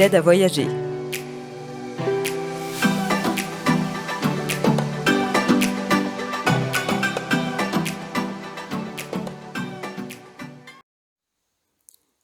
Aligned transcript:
à 0.00 0.20
voyager. 0.20 0.68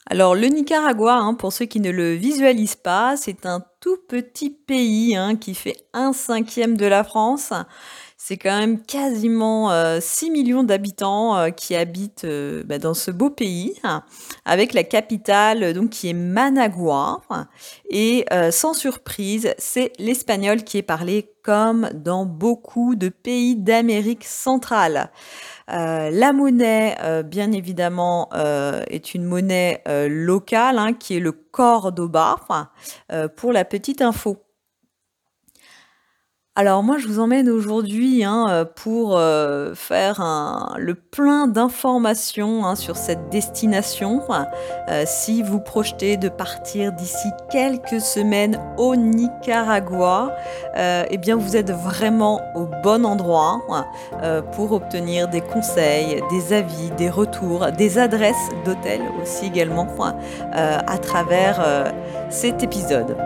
Alors 0.07 0.37
le 0.37 0.47
Nicaragua, 0.47 1.17
hein, 1.17 1.35
pour 1.35 1.53
ceux 1.53 1.65
qui 1.65 1.81
ne 1.81 1.91
le 1.91 2.13
visualisent 2.13 2.77
pas, 2.77 3.17
c'est 3.17 3.47
un 3.47 3.65
tout 3.81 3.97
petit 4.09 4.51
pays 4.51 5.17
hein, 5.17 5.35
qui 5.35 5.57
fait 5.57 5.89
un 5.93 6.13
cinquième 6.13 6.77
de 6.77 6.87
la 6.87 7.03
France. 7.03 7.53
C'est 8.27 8.39
quand 8.39 8.59
même 8.59 8.81
quasiment 8.81 9.69
6 10.01 10.29
euh, 10.29 10.33
millions 10.33 10.63
d'habitants 10.63 11.37
euh, 11.37 11.51
qui 11.51 11.77
habitent 11.77 12.25
euh, 12.25 12.63
bah, 12.65 12.79
dans 12.79 12.95
ce 12.95 13.11
beau 13.11 13.29
pays, 13.29 13.75
avec 14.47 14.73
la 14.73 14.83
capitale 14.83 15.75
donc 15.75 15.91
qui 15.91 16.09
est 16.09 16.15
Managua. 16.15 17.21
Et 17.91 18.25
sans 18.51 18.73
surprise, 18.73 19.53
c'est 19.59 19.93
l'espagnol 19.99 20.65
qui 20.65 20.79
est 20.79 20.83
parlé 20.83 21.35
comme 21.43 21.91
dans 21.93 22.25
beaucoup 22.25 22.97
de 22.97 23.11
pays 23.11 23.55
d'Amérique 23.55 24.25
centrale. 24.25 25.11
Euh, 25.71 26.11
la 26.11 26.33
monnaie, 26.33 26.97
euh, 27.03 27.23
bien 27.23 27.53
évidemment, 27.53 28.29
euh, 28.35 28.83
est 28.89 29.15
une 29.15 29.25
monnaie 29.25 29.83
locale 30.09 30.79
hein, 30.79 30.95
qui 30.95 31.17
est 31.17 31.21
le 31.21 31.33
Cordoba, 31.33 32.37
pour 33.37 33.53
la 33.53 33.65
petite 33.65 34.03
info. 34.03 34.44
Alors 36.57 36.85
moi, 36.85 36.99
je 36.99 37.09
vous 37.09 37.19
emmène 37.19 37.51
aujourd'hui 37.51 38.23
hein, 38.23 38.47
euh, 38.49 38.65
pour 38.65 39.17
euh, 39.17 39.75
faire 39.75 40.23
le 40.79 40.95
plein 40.95 41.49
d'informations 41.49 42.65
hein, 42.65 42.77
sur 42.77 42.97
cette 42.97 43.29
destination. 43.29 44.23
Euh, 44.89 45.03
si 45.05 45.43
vous 45.43 45.59
projetez 45.59 46.17
de 46.17 46.29
partir 46.29 46.93
d'ici 46.93 47.29
quelques 47.51 48.01
semaines 48.01 48.61
au 48.79 48.95
Nicaragua, 48.95 50.33
eh 50.77 51.19
bien 51.19 51.35
vous 51.35 51.57
êtes 51.57 51.73
vraiment 51.73 52.41
au 52.55 52.69
bon 52.85 53.05
endroit 53.05 53.61
pour 54.53 54.73
obtenir 54.73 55.29
des 55.29 55.41
conseils, 55.41 56.23
des 56.31 56.53
avis, 56.53 56.91
des 56.97 57.11
retours, 57.11 57.67
des 57.73 57.99
adresses 57.99 58.49
d'hôtels 58.65 59.03
aussi 59.21 59.47
également 59.47 59.89
à 60.53 60.99
travers 60.99 61.93
cet 62.31 62.63
épisode 62.63 63.17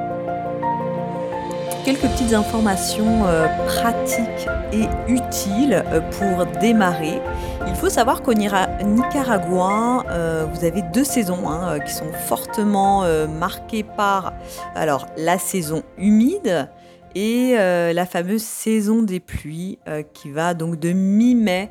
quelques 1.89 2.13
petites 2.13 2.35
informations 2.35 3.25
euh, 3.25 3.47
pratiques 3.65 4.47
et 4.75 4.85
utiles 5.11 5.83
euh, 5.87 6.03
pour 6.03 6.45
démarrer. 6.61 7.19
Il 7.67 7.75
faut 7.77 7.89
savoir 7.89 8.21
qu'au 8.21 8.35
Nicaragua, 8.35 10.05
euh, 10.11 10.45
vous 10.53 10.67
avez 10.67 10.83
deux 10.93 11.05
saisons 11.05 11.49
hein, 11.49 11.81
qui 11.81 11.95
sont 11.95 12.13
fortement 12.27 13.05
marquées 13.27 13.85
par 13.85 14.35
alors, 14.75 15.07
la 15.17 15.39
saison 15.39 15.83
humide 15.97 16.69
et 17.15 17.55
la 17.55 18.05
fameuse 18.05 18.43
saison 18.43 19.03
des 19.03 19.19
pluies 19.19 19.79
qui 20.13 20.31
va 20.31 20.53
donc 20.53 20.79
de 20.79 20.93
mi-mai 20.93 21.71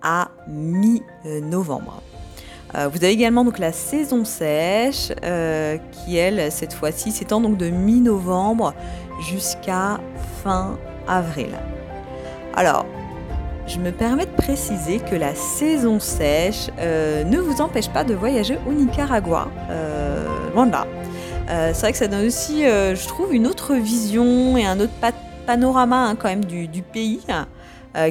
à 0.00 0.28
mi-novembre. 0.46 2.02
vous 2.72 2.98
avez 2.98 3.10
également 3.10 3.44
donc 3.44 3.58
la 3.58 3.72
saison 3.72 4.24
sèche 4.24 5.12
qui 5.92 6.16
elle 6.16 6.52
cette 6.52 6.72
fois-ci 6.72 7.10
s'étend 7.10 7.40
donc 7.40 7.56
de 7.56 7.68
mi-novembre 7.68 8.74
jusqu'à 9.20 10.00
fin 10.42 10.78
avril. 11.06 11.56
Alors, 12.54 12.86
je 13.66 13.78
me 13.80 13.90
permets 13.90 14.26
de 14.26 14.36
préciser 14.36 15.00
que 15.00 15.16
la 15.16 15.34
saison 15.34 15.98
sèche 15.98 16.70
euh, 16.78 17.24
ne 17.24 17.38
vous 17.38 17.60
empêche 17.60 17.88
pas 17.88 18.04
de 18.04 18.14
voyager 18.14 18.58
au 18.66 18.72
Nicaragua. 18.72 19.48
Euh, 19.70 20.24
loin 20.54 20.66
de 20.66 20.72
là. 20.72 20.86
Euh, 21.50 21.72
c'est 21.74 21.80
vrai 21.80 21.92
que 21.92 21.98
ça 21.98 22.06
donne 22.06 22.26
aussi, 22.26 22.62
je 22.62 23.08
trouve, 23.08 23.34
une 23.34 23.46
autre 23.46 23.74
vision 23.74 24.56
et 24.56 24.64
un 24.64 24.78
autre 24.78 24.92
panorama 25.46 26.06
hein, 26.06 26.16
quand 26.16 26.28
même 26.28 26.44
du, 26.44 26.82
pays 26.82 27.20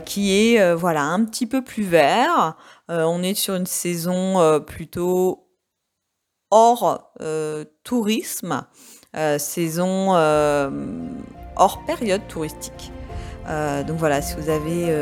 qui 0.05 0.33
est 0.33 0.73
voilà 0.73 1.03
un 1.03 1.23
petit 1.25 1.45
peu 1.45 1.61
plus 1.61 1.83
vert. 1.83 2.55
on 2.89 3.23
est 3.23 3.33
sur 3.33 3.55
une 3.55 3.66
saison 3.66 4.61
plutôt 4.66 5.47
hors 6.49 7.13
tourisme. 7.83 8.66
Euh, 9.18 9.38
saison 9.38 10.14
euh, 10.14 10.70
hors 11.56 11.86
période 11.86 12.28
touristique. 12.28 12.92
Euh, 13.48 13.81
donc 13.84 13.98
voilà, 13.98 14.22
si 14.22 14.36
vous 14.36 14.50
avez 14.50 14.94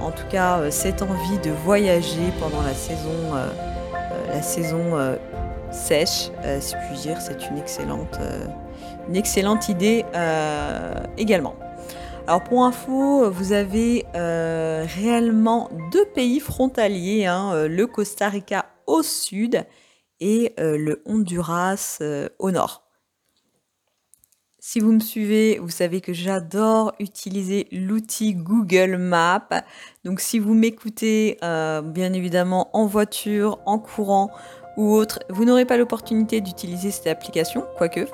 en 0.00 0.12
tout 0.12 0.26
cas 0.30 0.70
cette 0.70 1.02
envie 1.02 1.38
de 1.38 1.50
voyager 1.50 2.32
pendant 2.38 2.62
la 2.62 2.74
saison, 2.74 3.34
la 4.28 4.42
saison 4.42 5.16
sèche, 5.72 6.30
si 6.60 6.76
puis 6.76 6.98
dire, 7.00 7.20
c'est 7.20 7.48
une 7.48 7.58
excellente, 7.58 8.18
une 9.08 9.16
excellente 9.16 9.68
idée 9.68 10.04
également. 11.16 11.56
Alors 12.26 12.44
pour 12.44 12.64
info, 12.64 13.30
vous 13.30 13.52
avez 13.52 14.04
réellement 14.14 15.70
deux 15.90 16.06
pays 16.06 16.40
frontaliers, 16.40 17.26
hein, 17.26 17.66
le 17.66 17.86
Costa 17.86 18.28
Rica 18.28 18.66
au 18.86 19.02
sud 19.02 19.64
et 20.20 20.54
le 20.58 21.02
Honduras 21.06 22.00
au 22.38 22.50
nord. 22.50 22.81
Si 24.64 24.78
vous 24.78 24.92
me 24.92 25.00
suivez, 25.00 25.58
vous 25.58 25.70
savez 25.70 26.00
que 26.00 26.12
j'adore 26.12 26.92
utiliser 27.00 27.66
l'outil 27.72 28.34
Google 28.34 28.96
Maps. 28.96 29.64
Donc 30.04 30.20
si 30.20 30.38
vous 30.38 30.54
m'écoutez 30.54 31.36
euh, 31.42 31.82
bien 31.82 32.12
évidemment 32.12 32.70
en 32.72 32.86
voiture, 32.86 33.58
en 33.66 33.80
courant 33.80 34.30
ou 34.76 34.94
autre, 34.94 35.18
vous 35.30 35.44
n'aurez 35.44 35.64
pas 35.64 35.76
l'opportunité 35.76 36.40
d'utiliser 36.40 36.92
cette 36.92 37.08
application, 37.08 37.64
quoique. 37.76 38.06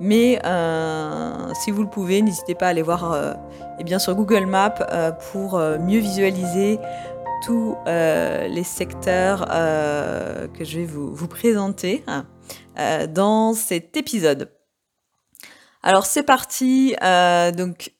Mais 0.00 0.40
euh, 0.46 1.52
si 1.62 1.70
vous 1.70 1.82
le 1.82 1.90
pouvez, 1.90 2.22
n'hésitez 2.22 2.54
pas 2.54 2.68
à 2.68 2.70
aller 2.70 2.80
voir 2.80 3.12
euh, 3.12 3.34
eh 3.78 3.84
bien, 3.84 3.98
sur 3.98 4.14
Google 4.14 4.46
Maps 4.46 4.70
pour 5.30 5.58
mieux 5.58 6.00
visualiser 6.00 6.78
tous 7.44 7.76
les 7.86 8.64
secteurs 8.64 9.46
que 9.46 10.64
je 10.64 10.78
vais 10.78 10.86
vous, 10.86 11.14
vous 11.14 11.28
présenter 11.28 12.02
dans 13.10 13.52
cet 13.52 13.98
épisode. 13.98 14.48
Alors 15.82 16.06
c'est 16.06 16.22
parti. 16.22 16.94
Euh, 17.02 17.50
donc 17.50 17.92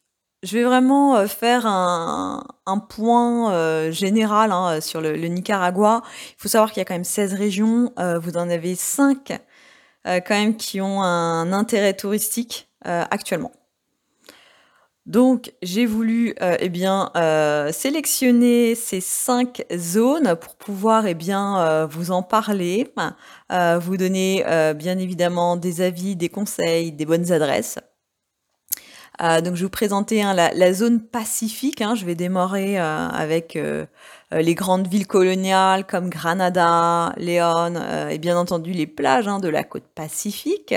je 0.43 0.59
vais 0.59 0.65
vraiment 0.65 1.17
euh, 1.17 1.27
faire 1.27 1.67
un, 1.67 2.45
point 2.89 3.53
euh, 3.53 3.91
général 3.93 4.53
hein, 4.53 4.81
sur 4.81 5.01
le, 5.01 5.17
Nicaragua. 5.17 6.03
Il 6.31 6.35
faut 6.39 6.49
savoir 6.49 6.71
qu'il 6.71 6.81
y 6.81 6.83
a 6.83 6.85
quand 6.85 6.95
même 6.95 7.05
16 7.05 7.35
régions. 7.35 7.93
vous 7.97 8.37
en 8.37 8.49
avez 8.49 8.75
5 8.75 9.41
quand 10.05 10.31
même 10.31 10.57
qui 10.57 10.81
ont 10.81 11.03
un 11.03 11.53
intérêt 11.53 11.95
touristique 11.95 12.69
actuellement. 12.85 13.53
Donc 15.07 15.53
j'ai 15.63 15.85
voulu 15.85 16.33
euh, 16.41 16.57
eh 16.61 16.69
bien 16.69 17.11
euh, 17.17 17.73
sélectionner 17.73 18.77
ces 18.77 19.01
cinq 19.01 19.65
zones 19.77 20.37
pour 20.37 20.55
pouvoir 20.55 21.07
eh 21.07 21.15
bien 21.15 21.59
euh, 21.59 21.87
vous 21.87 22.13
en 22.13 22.23
parler, 22.23 22.89
vous 23.81 23.97
donner 23.97 24.45
bien 24.77 24.99
évidemment 24.99 25.57
des 25.57 25.81
avis, 25.81 26.17
des 26.17 26.29
conseils, 26.29 26.93
des 26.93 27.05
bonnes 27.05 27.33
adresses. 27.33 27.79
donc 29.21 29.45
je 29.45 29.51
vais 29.51 29.65
vous 29.65 29.69
présenter 29.69 30.23
hein, 30.23 30.35
la, 30.35 30.73
zone 30.73 31.01
pacifique. 31.01 31.83
Hein. 31.83 31.95
je 31.95 32.07
vais 32.07 32.15
démarrer 32.15 32.79
avec 32.79 33.59
les 34.31 34.55
grandes 34.55 34.87
villes 34.87 35.07
coloniales 35.07 35.87
comme 35.87 36.09
Granada, 36.09 37.13
Léon 37.19 37.75
et 38.09 38.19
bien 38.19 38.39
entendu 38.39 38.73
les 38.73 38.87
plages 38.87 39.29
hein, 39.29 39.39
de 39.39 39.49
la 39.49 39.65
côte 39.65 39.89
pacifique. 39.95 40.75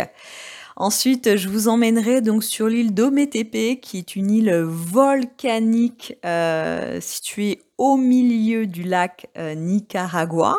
Ensuite, 0.77 1.37
je 1.37 1.47
vous 1.47 1.69
emmènerai 1.69 2.19
donc 2.19 2.43
sur 2.43 2.67
l'île 2.67 2.93
d'Ometepe, 2.93 3.79
qui 3.79 3.97
est 3.97 4.17
une 4.17 4.29
île 4.29 4.53
volcanique 4.53 6.17
euh, 6.25 6.99
située 6.99 7.61
au 7.77 7.95
milieu 7.95 8.67
du 8.67 8.83
lac 8.83 9.27
euh, 9.37 9.55
Nicaragua. 9.55 10.57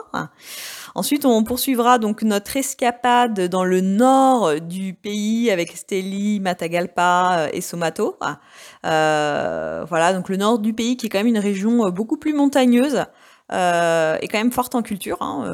Ensuite, 0.94 1.26
on 1.26 1.44
poursuivra 1.44 1.98
donc 1.98 2.22
notre 2.22 2.56
escapade 2.56 3.48
dans 3.48 3.64
le 3.64 3.82
nord 3.82 4.58
du 4.58 4.94
pays 4.94 5.50
avec 5.50 5.76
Steli, 5.76 6.40
Matagalpa 6.40 7.40
euh, 7.40 7.48
et 7.52 7.60
Somato. 7.60 8.16
voilà, 8.82 10.12
donc 10.14 10.30
le 10.30 10.38
nord 10.38 10.60
du 10.60 10.72
pays 10.72 10.96
qui 10.96 11.06
est 11.06 11.08
quand 11.10 11.18
même 11.18 11.26
une 11.26 11.38
région 11.38 11.90
beaucoup 11.90 12.16
plus 12.16 12.32
montagneuse 12.32 13.04
et 13.52 14.28
quand 14.28 14.38
même 14.38 14.50
forte 14.50 14.74
en 14.74 14.80
culture, 14.80 15.18
hein, 15.20 15.44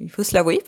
il 0.00 0.10
faut 0.10 0.24
se 0.24 0.34
l'avouer. 0.34 0.64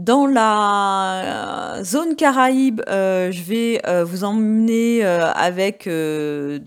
Dans 0.00 0.26
la 0.26 1.80
zone 1.82 2.16
Caraïbe, 2.16 2.80
je 2.88 3.42
vais 3.42 3.82
vous 4.04 4.24
emmener 4.24 5.04
avec 5.04 5.86
de, 5.86 6.62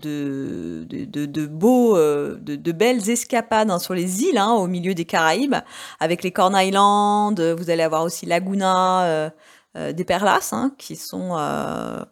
beaux, 1.46 1.96
de, 1.96 2.72
belles 2.72 3.10
escapades 3.10 3.72
hein, 3.72 3.80
sur 3.80 3.94
les 3.94 4.22
îles 4.22 4.38
hein, 4.38 4.52
au 4.52 4.68
milieu 4.68 4.94
des 4.94 5.04
Caraïbes, 5.04 5.56
avec 5.98 6.22
les 6.22 6.30
Corn 6.30 6.54
Island. 6.56 7.40
Vous 7.40 7.70
allez 7.70 7.82
avoir 7.82 8.04
aussi 8.04 8.24
Laguna 8.24 9.32
des 9.74 10.04
Perlas, 10.04 10.50
hein, 10.52 10.70
qui 10.78 10.94
sont 10.94 11.36
euh, 11.36 12.04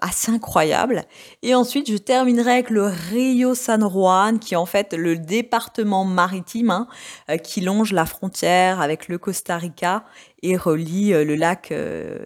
assez 0.00 0.32
incroyable. 0.32 1.04
Et 1.42 1.54
ensuite, 1.54 1.90
je 1.90 1.96
terminerai 1.96 2.52
avec 2.52 2.70
le 2.70 2.84
Rio 2.84 3.54
San 3.54 3.88
Juan, 3.88 4.38
qui 4.38 4.54
est 4.54 4.56
en 4.56 4.66
fait 4.66 4.94
le 4.94 5.16
département 5.16 6.04
maritime 6.04 6.70
hein, 6.70 6.88
euh, 7.30 7.36
qui 7.36 7.60
longe 7.60 7.92
la 7.92 8.06
frontière 8.06 8.80
avec 8.80 9.08
le 9.08 9.18
Costa 9.18 9.58
Rica 9.58 10.04
et 10.42 10.56
relie 10.56 11.12
euh, 11.12 11.24
le 11.24 11.34
lac 11.34 11.72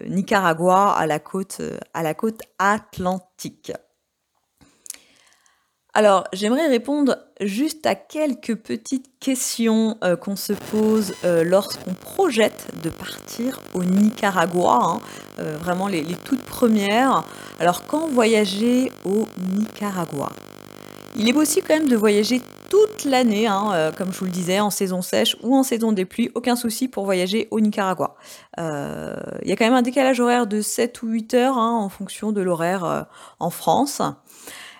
Nicaragua 0.07 0.91
à 0.91 1.05
la 1.05 1.19
côte, 1.19 1.61
à 1.93 2.03
la 2.03 2.13
côte 2.13 2.41
atlantique. 2.59 3.71
Alors, 5.99 6.23
j'aimerais 6.31 6.67
répondre 6.67 7.17
juste 7.41 7.85
à 7.85 7.93
quelques 7.93 8.55
petites 8.55 9.11
questions 9.19 9.97
euh, 10.01 10.15
qu'on 10.15 10.37
se 10.37 10.53
pose 10.53 11.13
euh, 11.25 11.43
lorsqu'on 11.43 11.93
projette 11.93 12.67
de 12.81 12.89
partir 12.89 13.59
au 13.73 13.83
Nicaragua, 13.83 14.79
hein. 14.81 14.99
euh, 15.39 15.57
vraiment 15.57 15.89
les, 15.89 16.05
toutes 16.23 16.43
premières. 16.43 17.25
Alors, 17.59 17.85
quand 17.85 18.07
voyager 18.07 18.93
au 19.03 19.25
Nicaragua? 19.53 20.29
Il 21.17 21.27
est 21.27 21.33
possible 21.33 21.67
quand 21.67 21.75
même 21.75 21.89
de 21.89 21.97
voyager 21.97 22.41
toute 22.69 23.03
l'année, 23.03 23.47
hein, 23.47 23.91
comme 23.97 24.13
je 24.13 24.19
vous 24.19 24.25
le 24.25 24.31
disais, 24.31 24.61
en 24.61 24.69
saison 24.69 25.01
sèche 25.01 25.35
ou 25.43 25.53
en 25.53 25.63
saison 25.63 25.91
des 25.91 26.05
pluies, 26.05 26.31
aucun 26.33 26.55
souci 26.55 26.87
pour 26.87 27.03
voyager 27.03 27.49
au 27.51 27.59
Nicaragua. 27.59 28.15
Il 28.57 29.49
y 29.49 29.51
a 29.51 29.55
quand 29.57 29.65
même 29.65 29.73
un 29.73 29.81
décalage 29.81 30.21
horaire 30.21 30.47
de 30.47 30.61
7 30.61 31.01
ou 31.03 31.07
8 31.07 31.33
heures 31.33 31.57
hein, 31.57 31.75
en 31.75 31.89
fonction 31.89 32.31
de 32.31 32.39
l'horaire 32.41 33.07
en 33.39 33.49
France. 33.49 34.01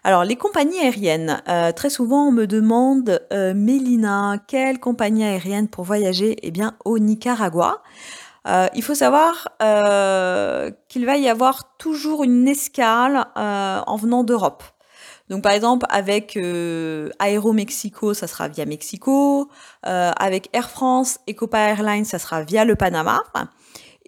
Alors, 0.10 0.24
les 0.24 0.38
compagnies 0.38 0.80
aériennes. 0.80 1.40
Euh, 1.48 1.72
très 1.72 1.92
souvent, 1.92 2.30
on 2.30 2.32
me 2.32 2.48
demande, 2.48 3.22
euh, 3.32 3.54
Mélina, 3.54 4.40
quelle 4.48 4.80
compagnie 4.80 5.24
aérienne 5.24 5.68
pour 5.68 5.84
voyager? 5.84 6.36
Eh 6.42 6.50
bien, 6.50 6.76
au 6.84 6.98
Nicaragua. 6.98 7.84
Euh, 8.48 8.66
il 8.74 8.82
faut 8.82 8.96
savoir 8.96 9.50
qu'il 10.88 11.06
va 11.06 11.18
y 11.18 11.30
avoir 11.30 11.78
toujours 11.78 12.24
une 12.24 12.48
escale 12.48 13.28
en 13.36 13.96
venant 13.98 14.24
d'Europe. 14.24 14.64
Donc, 15.30 15.44
par 15.44 15.52
exemple, 15.52 15.86
avec 15.92 16.36
Aeromexico, 16.36 18.16
ça 18.16 18.26
sera 18.26 18.48
via 18.48 18.66
Mexico. 18.66 19.48
avec 19.84 20.50
Air 20.54 20.72
France 20.72 21.20
et 21.28 21.36
Copa 21.36 21.60
Airlines, 21.60 22.06
ça 22.06 22.18
sera 22.18 22.42
via 22.42 22.66
le 22.66 22.76
Panama. 22.76 23.22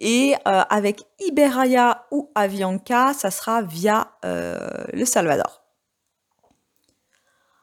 Et 0.00 0.34
avec 0.44 1.04
Iberia 1.20 2.06
ou 2.10 2.28
Avianca, 2.34 3.12
ça 3.14 3.30
sera 3.30 3.62
via 3.62 4.08
le 4.24 5.04
Salvador. 5.04 5.61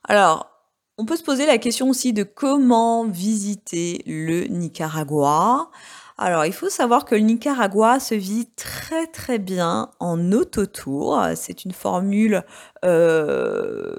Alors, 0.10 0.50
on 0.98 1.06
peut 1.06 1.16
se 1.16 1.24
poser 1.24 1.46
la 1.46 1.60
question 1.60 1.88
aussi 1.88 2.14
de 2.14 2.24
comment 2.24 3.08
visiter 3.08 4.02
le 4.08 4.46
Nicaragua. 4.48 5.70
Alors, 6.18 6.46
il 6.46 6.52
faut 6.52 6.68
savoir 6.68 7.06
que 7.06 7.14
le 7.14 7.22
Nicaragua 7.22 8.00
se 8.00 8.16
vit 8.16 8.50
très 8.56 9.06
très 9.06 9.38
bien 9.38 9.92
en 10.00 10.32
autotour. 10.32 11.24
C'est 11.36 11.64
une 11.64 11.74
formule 11.74 12.44
euh, 12.84 13.96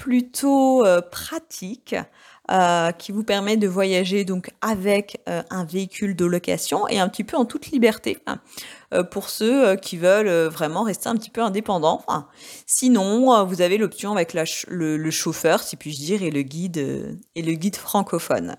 plutôt 0.00 0.86
euh, 0.86 1.02
pratique 1.02 1.94
euh, 2.50 2.90
qui 2.92 3.12
vous 3.12 3.22
permet 3.22 3.58
de 3.58 3.68
voyager 3.68 4.24
donc 4.24 4.50
avec 4.62 5.20
euh, 5.28 5.42
un 5.50 5.64
véhicule 5.64 6.16
de 6.16 6.24
location 6.24 6.88
et 6.88 6.98
un 6.98 7.06
petit 7.06 7.22
peu 7.22 7.36
en 7.36 7.44
toute 7.44 7.66
liberté 7.66 8.16
hein, 8.26 8.40
pour 9.10 9.28
ceux 9.28 9.76
qui 9.76 9.98
veulent 9.98 10.48
vraiment 10.48 10.84
rester 10.84 11.10
un 11.10 11.16
petit 11.16 11.28
peu 11.28 11.42
indépendants. 11.42 12.02
sinon, 12.66 13.44
vous 13.44 13.60
avez 13.60 13.76
l'option 13.76 14.12
avec 14.12 14.34
le, 14.34 15.10
chauffeur, 15.10 15.62
si 15.62 15.76
puis-je 15.76 15.98
dire, 15.98 16.22
et 16.22 16.30
le 16.30 16.42
guide 16.42 17.18
et 17.34 17.42
le 17.42 17.52
guide 17.52 17.76
francophone. 17.76 18.56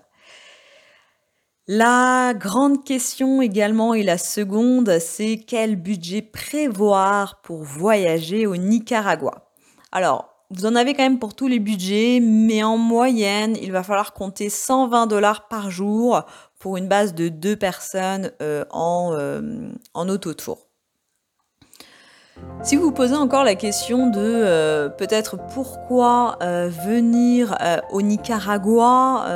La 1.66 2.34
grande 2.34 2.84
question 2.84 3.42
également 3.42 3.94
et 3.94 4.04
la 4.04 4.16
seconde, 4.16 4.98
c'est 5.00 5.44
quel 5.46 5.76
budget 5.76 6.22
prévoir 6.22 7.42
pour 7.42 7.62
voyager 7.64 8.46
au 8.46 8.56
Nicaragua? 8.56 9.50
Alors, 9.90 10.31
vous 10.54 10.66
en 10.66 10.74
avez 10.74 10.94
quand 10.94 11.02
même 11.02 11.18
pour 11.18 11.34
tous 11.34 11.48
les 11.48 11.58
budgets, 11.58 12.20
mais 12.20 12.62
en 12.62 12.76
moyenne, 12.76 13.56
il 13.60 13.72
va 13.72 13.82
falloir 13.82 14.12
compter 14.12 14.50
120 14.50 15.06
dollars 15.06 15.48
par 15.48 15.70
jour 15.70 16.24
pour 16.58 16.76
une 16.76 16.88
base 16.88 17.14
de 17.14 17.28
deux 17.28 17.56
personnes 17.56 18.30
euh, 18.42 18.64
en, 18.70 19.12
euh, 19.14 19.70
en 19.94 20.08
autotour. 20.08 20.68
Si 22.62 22.76
vous 22.76 22.84
vous 22.84 22.92
posez 22.92 23.14
encore 23.14 23.44
la 23.44 23.54
question 23.54 24.08
de 24.08 24.20
euh, 24.20 24.88
peut-être 24.88 25.38
pourquoi 25.54 26.38
venir 26.40 27.56
au 27.90 28.02
Nicaragua, 28.02 29.26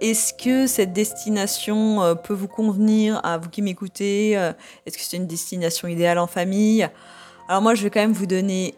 est-ce 0.00 0.32
que 0.34 0.66
cette 0.66 0.92
destination 0.92 2.16
peut 2.22 2.34
vous 2.34 2.48
convenir? 2.48 3.20
À 3.24 3.38
vous 3.38 3.48
qui 3.48 3.62
m'écoutez 3.62 4.32
Est-ce 4.32 4.96
que 4.96 5.02
c'est 5.02 5.16
une 5.16 5.26
destination 5.26 5.88
idéale 5.88 6.18
en 6.18 6.26
famille? 6.26 6.88
Alors 7.48 7.62
moi, 7.62 7.74
je 7.74 7.82
vais 7.82 7.90
quand 7.90 8.00
même 8.00 8.12
vous 8.12 8.26
donner 8.26 8.74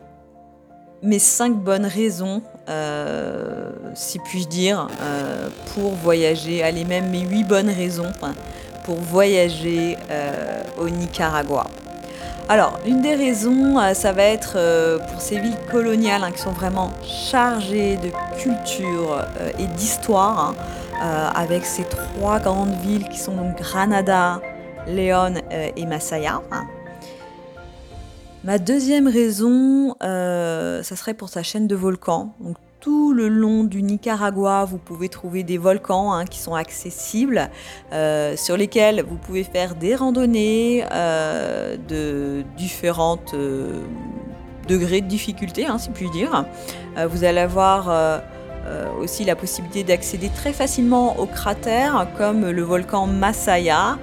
mes 1.02 1.18
cinq 1.18 1.54
bonnes 1.54 1.86
raisons, 1.86 2.42
euh, 2.68 3.70
si 3.94 4.18
puis-je 4.18 4.48
dire, 4.48 4.88
euh, 5.00 5.48
pour 5.74 5.92
voyager. 5.92 6.62
Allez, 6.62 6.84
même 6.84 7.10
mes 7.10 7.20
huit 7.20 7.44
bonnes 7.44 7.70
raisons 7.70 8.10
pour 8.84 8.96
voyager 8.96 9.96
euh, 10.10 10.62
au 10.78 10.88
Nicaragua. 10.88 11.64
Alors, 12.48 12.78
l'une 12.86 13.02
des 13.02 13.14
raisons, 13.14 13.76
ça 13.92 14.12
va 14.12 14.22
être 14.22 14.56
pour 15.10 15.20
ces 15.20 15.38
villes 15.38 15.58
coloniales 15.70 16.24
hein, 16.24 16.30
qui 16.30 16.40
sont 16.40 16.52
vraiment 16.52 16.90
chargées 17.02 17.98
de 17.98 18.10
culture 18.42 19.22
et 19.58 19.66
d'histoire, 19.66 20.54
hein, 20.98 21.30
avec 21.34 21.66
ces 21.66 21.84
trois 21.84 22.38
grandes 22.38 22.80
villes 22.80 23.06
qui 23.10 23.18
sont 23.18 23.34
donc 23.34 23.58
Granada, 23.58 24.40
Léon 24.86 25.34
et 25.76 25.84
Masaya. 25.84 26.40
Hein. 26.50 26.64
Ma 28.48 28.56
deuxième 28.56 29.08
raison, 29.08 29.94
euh, 30.02 30.82
ça 30.82 30.96
serait 30.96 31.12
pour 31.12 31.28
sa 31.28 31.42
chaîne 31.42 31.66
de 31.66 31.74
volcans. 31.74 32.32
Tout 32.80 33.12
le 33.12 33.28
long 33.28 33.62
du 33.62 33.82
Nicaragua, 33.82 34.64
vous 34.64 34.78
pouvez 34.78 35.10
trouver 35.10 35.42
des 35.42 35.58
volcans 35.58 36.14
hein, 36.14 36.24
qui 36.24 36.38
sont 36.38 36.54
accessibles, 36.54 37.50
euh, 37.92 38.38
sur 38.38 38.56
lesquels 38.56 39.04
vous 39.06 39.16
pouvez 39.16 39.44
faire 39.44 39.74
des 39.74 39.94
randonnées 39.94 40.82
euh, 40.90 41.76
de 41.88 42.42
différents 42.56 43.18
degrés 44.66 45.02
de 45.02 45.08
difficulté, 45.08 45.66
hein, 45.66 45.76
si 45.76 45.90
puis 45.90 46.08
dire. 46.08 46.46
vous 47.06 47.24
allez 47.24 47.40
avoir 47.40 48.22
aussi 48.98 49.24
la 49.24 49.36
possibilité 49.36 49.84
d'accéder 49.84 50.30
très 50.34 50.54
facilement 50.54 51.18
aux 51.18 51.26
cratères, 51.26 52.08
comme 52.16 52.48
le 52.48 52.62
volcan 52.62 53.06
Masaya 53.06 53.98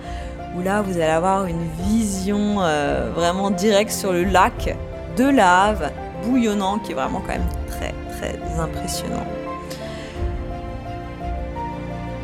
là 0.62 0.82
vous 0.82 0.96
allez 0.96 1.04
avoir 1.12 1.46
une 1.46 1.68
vision 1.88 2.58
euh, 2.60 3.10
vraiment 3.14 3.52
directe 3.52 3.92
sur 3.92 4.14
le 4.14 4.24
lac 4.24 4.76
de 5.18 5.26
lave 5.26 5.92
bouillonnant 6.24 6.80
qui 6.80 6.92
est 6.92 6.96
vraiment 6.96 7.22
quand 7.22 7.34
même 7.34 7.50
très 7.68 7.94
très 8.18 8.60
impressionnant. 8.60 9.26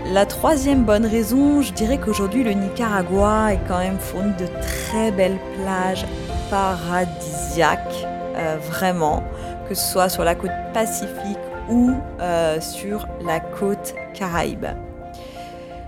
La 0.06 0.26
troisième 0.26 0.84
bonne 0.84 1.06
raison, 1.06 1.62
je 1.62 1.72
dirais 1.72 1.98
qu'aujourd'hui 1.98 2.44
le 2.44 2.52
Nicaragua 2.52 3.54
est 3.54 3.60
quand 3.68 3.78
même 3.78 3.98
fourni 3.98 4.34
de 4.40 4.48
très 4.62 5.12
belles 5.12 5.40
plages 5.56 6.06
paradisiaques, 6.50 8.06
euh, 8.36 8.58
vraiment, 8.70 9.24
que 9.70 9.76
ce 9.76 9.90
soit 9.90 10.10
sur 10.10 10.26
la 10.26 10.36
côte 10.36 10.52
Pacifique 10.74 11.38
ou 11.70 11.92
euh, 12.20 12.60
sur 12.60 13.08
la 13.26 13.40
côte 13.40 13.94
Caraïbe. 14.14 14.66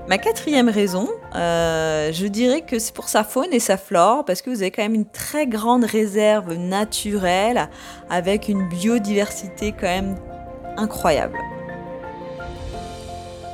Ma 0.08 0.18
quatrième 0.18 0.70
raison, 0.70 1.10
euh, 1.36 2.12
je 2.12 2.28
dirais 2.28 2.62
que 2.62 2.80
c'est 2.80 2.94
pour 2.94 3.10
sa 3.10 3.24
faune 3.24 3.52
et 3.52 3.60
sa 3.60 3.78
flore, 3.78 4.26
parce 4.26 4.42
que 4.42 4.50
vous 4.50 4.62
avez 4.62 4.72
quand 4.72 4.84
même 4.84 4.96
une 4.96 5.10
très 5.10 5.48
grande 5.48 5.84
réserve 5.84 6.54
naturelle 6.54 7.70
avec 8.10 8.48
une 8.48 8.68
biodiversité 8.70 9.72
quand 9.72 9.88
même 9.88 10.16
incroyable. 10.78 11.38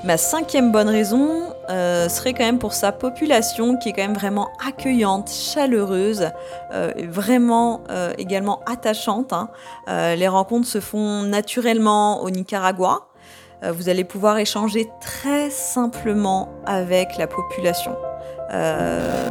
Ma 0.06 0.18
cinquième 0.18 0.72
bonne 0.72 0.88
raison 0.88 1.54
euh, 1.70 2.08
serait 2.08 2.34
quand 2.34 2.46
même 2.46 2.60
pour 2.60 2.74
sa 2.74 2.94
population 2.94 3.76
qui 3.76 3.90
est 3.90 3.94
quand 3.94 4.02
même 4.02 4.14
vraiment 4.14 4.50
accueillante, 4.66 5.30
chaleureuse, 5.30 6.30
euh, 6.74 6.94
vraiment 7.10 7.84
également 8.18 8.62
attachante. 8.66 9.34
Hein. 9.34 9.50
les 9.88 10.28
rencontres 10.28 10.68
se 10.68 10.80
font 10.80 11.24
naturellement 11.24 12.22
au 12.22 12.30
Nicaragua. 12.30 13.09
Euh, 13.64 13.72
vous 13.72 13.90
allez 13.90 14.04
pouvoir 14.04 14.38
échanger 14.38 14.90
très 15.02 15.50
simplement 15.50 16.50
avec 16.66 17.18
la 17.18 17.28
population. 17.28 17.96
Euh, 18.52 19.30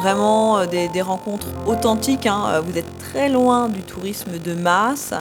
vraiment 0.00 0.60
euh, 0.60 0.66
des, 0.66 1.02
rencontres 1.02 1.48
authentiques. 1.66 2.26
Hein. 2.26 2.60
Vous 2.64 2.78
êtes 2.78 2.98
très 2.98 3.28
loin 3.28 3.68
du 3.68 3.82
tourisme 3.82 4.38
de 4.38 4.54
masse, 4.54 5.14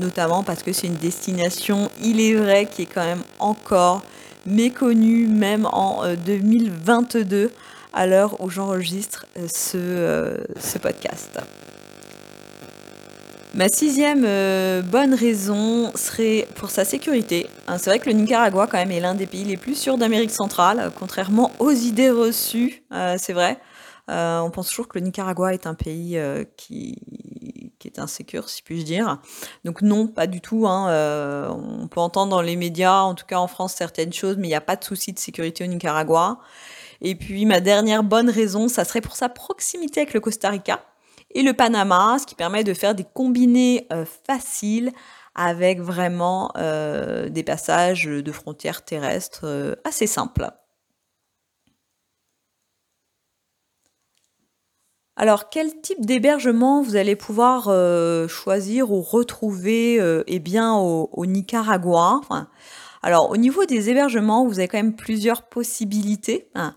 notamment 0.00 0.42
parce 0.42 0.62
que 0.62 0.72
c'est 0.72 0.86
une 0.86 0.96
destination, 0.96 1.90
il 2.02 2.20
est 2.20 2.34
vrai, 2.34 2.66
qui 2.66 2.82
est 2.82 2.86
quand 2.86 3.04
même 3.04 3.22
encore 3.38 4.02
méconnu 4.46 5.26
même 5.26 5.66
en 5.72 6.02
2022 6.14 7.50
à 7.92 8.06
l'heure 8.06 8.40
où 8.40 8.50
j'enregistre 8.50 9.26
ce 9.46 10.78
podcast. 10.80 11.38
Ma 13.58 13.68
sixième 13.68 14.22
euh, 14.24 14.82
bonne 14.82 15.14
raison 15.14 15.90
serait 15.96 16.46
pour 16.54 16.70
sa 16.70 16.84
sécurité. 16.84 17.48
Hein, 17.66 17.76
c'est 17.76 17.90
vrai 17.90 17.98
que 17.98 18.08
le 18.08 18.12
Nicaragua 18.12 18.68
quand 18.68 18.78
même 18.78 18.92
est 18.92 19.00
l'un 19.00 19.16
des 19.16 19.26
pays 19.26 19.42
les 19.42 19.56
plus 19.56 19.74
sûrs 19.74 19.98
d'Amérique 19.98 20.30
centrale, 20.30 20.92
contrairement 20.96 21.50
aux 21.58 21.72
idées 21.72 22.12
reçues, 22.12 22.84
euh, 22.92 23.16
c'est 23.18 23.32
vrai. 23.32 23.58
Euh, 24.10 24.38
on 24.38 24.52
pense 24.52 24.68
toujours 24.68 24.86
que 24.86 24.96
le 24.96 25.04
Nicaragua 25.04 25.54
est 25.54 25.66
un 25.66 25.74
pays 25.74 26.16
qui, 26.56 27.02
est 27.84 27.98
insécure, 27.98 28.48
si 28.48 28.62
puis-je 28.62 28.84
dire. 28.84 29.18
Donc 29.64 29.82
non, 29.82 30.06
pas 30.06 30.28
du 30.28 30.40
tout. 30.40 30.68
Hein. 30.68 31.50
on 31.50 31.88
peut 31.88 32.00
entendre 32.00 32.30
dans 32.30 32.42
les 32.42 32.54
médias, 32.54 33.00
en 33.00 33.16
tout 33.16 33.26
cas 33.26 33.38
en 33.38 33.48
France, 33.48 33.74
certaines 33.74 34.12
choses, 34.12 34.36
mais 34.36 34.46
il 34.46 34.50
n'y 34.50 34.54
a 34.54 34.60
pas 34.60 34.76
de 34.76 34.84
souci 34.84 35.12
de 35.12 35.18
sécurité 35.18 35.64
au 35.64 35.66
Nicaragua. 35.66 36.38
Et 37.00 37.16
puis 37.16 37.44
ma 37.44 37.58
dernière 37.58 38.04
bonne 38.04 38.30
raison, 38.30 38.68
ça 38.68 38.84
serait 38.84 39.00
pour 39.00 39.16
sa 39.16 39.28
proximité 39.28 40.02
avec 40.02 40.14
le 40.14 40.20
Costa 40.20 40.48
Rica 40.48 40.80
et 41.30 41.42
le 41.42 41.52
Panama, 41.52 42.16
ce 42.18 42.26
qui 42.26 42.34
permet 42.34 42.64
de 42.64 42.74
faire 42.74 42.94
des 42.94 43.04
combinés 43.04 43.86
euh, 43.92 44.04
faciles 44.26 44.92
avec 45.34 45.80
vraiment 45.80 46.50
euh, 46.56 47.28
des 47.28 47.42
passages 47.42 48.04
de 48.04 48.32
frontières 48.32 48.84
terrestres 48.84 49.42
euh, 49.44 49.74
assez 49.84 50.06
simples. 50.06 50.50
Alors, 55.16 55.50
quel 55.50 55.80
type 55.80 56.06
d'hébergement 56.06 56.80
vous 56.80 56.94
allez 56.94 57.16
pouvoir 57.16 57.64
choisir 58.28 58.92
ou 58.92 59.02
retrouver 59.02 60.00
eh 60.28 60.38
bien, 60.38 60.76
au, 60.76 61.26
Nicaragua? 61.26 62.20
Alors, 63.02 63.30
au 63.30 63.36
niveau 63.36 63.64
des 63.64 63.90
hébergements, 63.90 64.46
vous 64.46 64.58
avez 64.58 64.68
quand 64.68 64.78
même 64.78 64.96
plusieurs 64.96 65.42
possibilités. 65.42 66.48
Hein. 66.54 66.74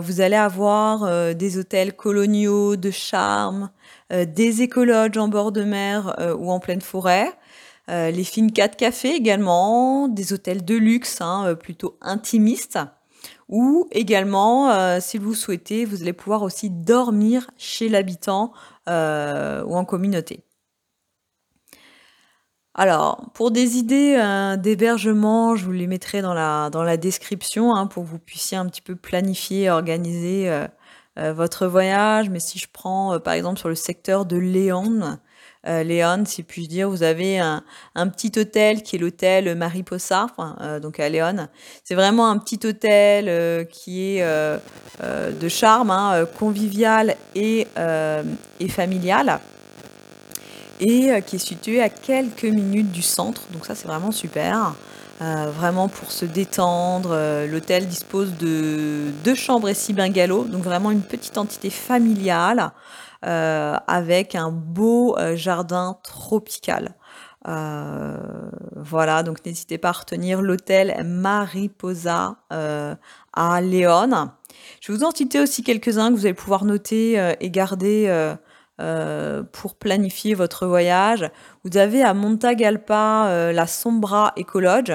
vous 0.00 0.20
allez 0.20 0.36
avoir 0.36 1.34
des 1.34 1.58
hôtels 1.58 1.94
coloniaux 1.94 2.76
de 2.76 2.90
charme, 2.90 3.70
euh, 4.12 4.24
des 4.24 4.62
écologes 4.62 5.16
en 5.16 5.26
bord 5.26 5.50
de 5.50 5.64
mer 5.64 6.14
euh, 6.20 6.36
ou 6.36 6.52
en 6.52 6.60
pleine 6.60 6.80
forêt, 6.80 7.32
euh, 7.90 8.12
les 8.12 8.22
fincas 8.22 8.68
de 8.68 8.76
café 8.76 9.10
également, 9.10 10.06
des 10.06 10.32
hôtels 10.32 10.64
de 10.64 10.76
luxe 10.76 11.20
hein, 11.20 11.56
plutôt 11.60 11.96
intimistes, 12.00 12.78
ou 13.48 13.88
également, 13.90 15.00
si 15.00 15.18
vous 15.18 15.34
souhaitez, 15.34 15.84
vous 15.84 16.02
allez 16.02 16.12
pouvoir 16.12 16.42
aussi 16.42 16.68
dormir 16.68 17.48
chez 17.56 17.88
l'habitant 17.88 18.52
ou 18.88 18.90
en 19.76 19.84
communauté. 19.84 20.42
Alors, 22.78 23.30
pour 23.32 23.50
des 23.50 23.78
idées 23.78 24.22
d'hébergement, 24.58 25.56
je 25.56 25.64
vous 25.64 25.72
les 25.72 25.86
mettrai 25.86 26.20
dans 26.20 26.34
la, 26.34 26.96
description 26.98 27.74
hein, 27.74 27.86
pour 27.86 28.04
que 28.04 28.08
vous 28.08 28.18
puissiez 28.18 28.58
un 28.58 28.66
petit 28.66 28.82
peu 28.82 28.94
planifier, 28.94 29.70
organiser 29.70 30.50
euh, 31.18 31.32
votre 31.32 31.66
voyage, 31.66 32.28
mais 32.28 32.40
si 32.40 32.58
je 32.58 32.66
prends 32.70 33.14
euh, 33.14 33.18
par 33.18 33.32
exemple 33.32 33.58
sur 33.58 33.70
le 33.70 33.74
secteur 33.74 34.26
de 34.26 34.36
Léon, 34.36 35.18
euh, 35.66 35.82
Léon, 35.82 36.24
si 36.26 36.42
puis-je 36.42 36.68
dire, 36.68 36.90
vous 36.90 37.02
avez 37.02 37.38
un, 37.38 37.62
petit 37.94 38.30
hôtel 38.38 38.82
qui 38.82 38.96
est 38.96 38.98
l'hôtel 38.98 39.54
Mariposa, 39.56 40.26
donc 40.82 41.00
à 41.00 41.08
Léon. 41.08 41.48
C'est 41.84 41.94
vraiment 41.94 42.28
un 42.28 42.38
petit 42.38 42.60
hôtel 42.66 43.66
qui 43.68 44.18
est 44.18 44.22
de 45.00 45.48
charme, 45.48 45.90
hein, 45.90 46.24
convivial 46.38 47.16
et 47.34 47.66
familial 48.68 49.40
et 50.80 51.22
qui 51.26 51.36
est 51.36 51.38
situé 51.38 51.80
à 51.80 51.88
quelques 51.88 52.44
minutes 52.44 52.92
du 52.92 53.02
centre. 53.02 53.42
Donc 53.52 53.66
ça, 53.66 53.74
c'est 53.74 53.88
vraiment 53.88 54.12
super. 54.12 54.74
Euh, 55.22 55.50
vraiment 55.50 55.88
pour 55.88 56.12
se 56.12 56.26
détendre. 56.26 57.10
Euh, 57.12 57.46
l'hôtel 57.46 57.86
dispose 57.86 58.36
de 58.36 59.10
deux 59.24 59.34
chambres 59.34 59.70
et 59.70 59.74
six 59.74 59.94
bungalows, 59.94 60.44
donc 60.44 60.62
vraiment 60.62 60.90
une 60.90 61.00
petite 61.00 61.38
entité 61.38 61.70
familiale 61.70 62.72
euh, 63.24 63.76
avec 63.86 64.34
un 64.34 64.50
beau 64.50 65.16
jardin 65.34 65.96
tropical. 66.02 66.94
voilà, 67.46 69.22
donc 69.22 69.44
n'hésitez 69.46 69.78
pas 69.78 69.88
à 69.88 69.92
retenir 69.92 70.42
l'hôtel 70.42 71.02
Mariposa 71.04 72.36
à 72.50 73.60
Léon. 73.62 74.30
Je 74.80 74.92
vais 74.92 74.98
vous 74.98 75.04
en 75.04 75.12
citer 75.12 75.40
aussi 75.40 75.62
quelques-uns 75.62 76.10
que 76.10 76.16
vous 76.16 76.26
allez 76.26 76.34
pouvoir 76.34 76.66
noter 76.66 77.34
et 77.40 77.50
garder 77.50 78.34
pour 79.52 79.74
planifier 79.74 80.34
votre 80.34 80.66
voyage. 80.66 81.30
Vous 81.64 81.76
avez 81.78 82.02
à 82.02 82.14
Montagalpa 82.14 83.28
euh, 83.28 83.52
la 83.52 83.66
Sombra 83.66 84.32
Ecolodge. 84.36 84.92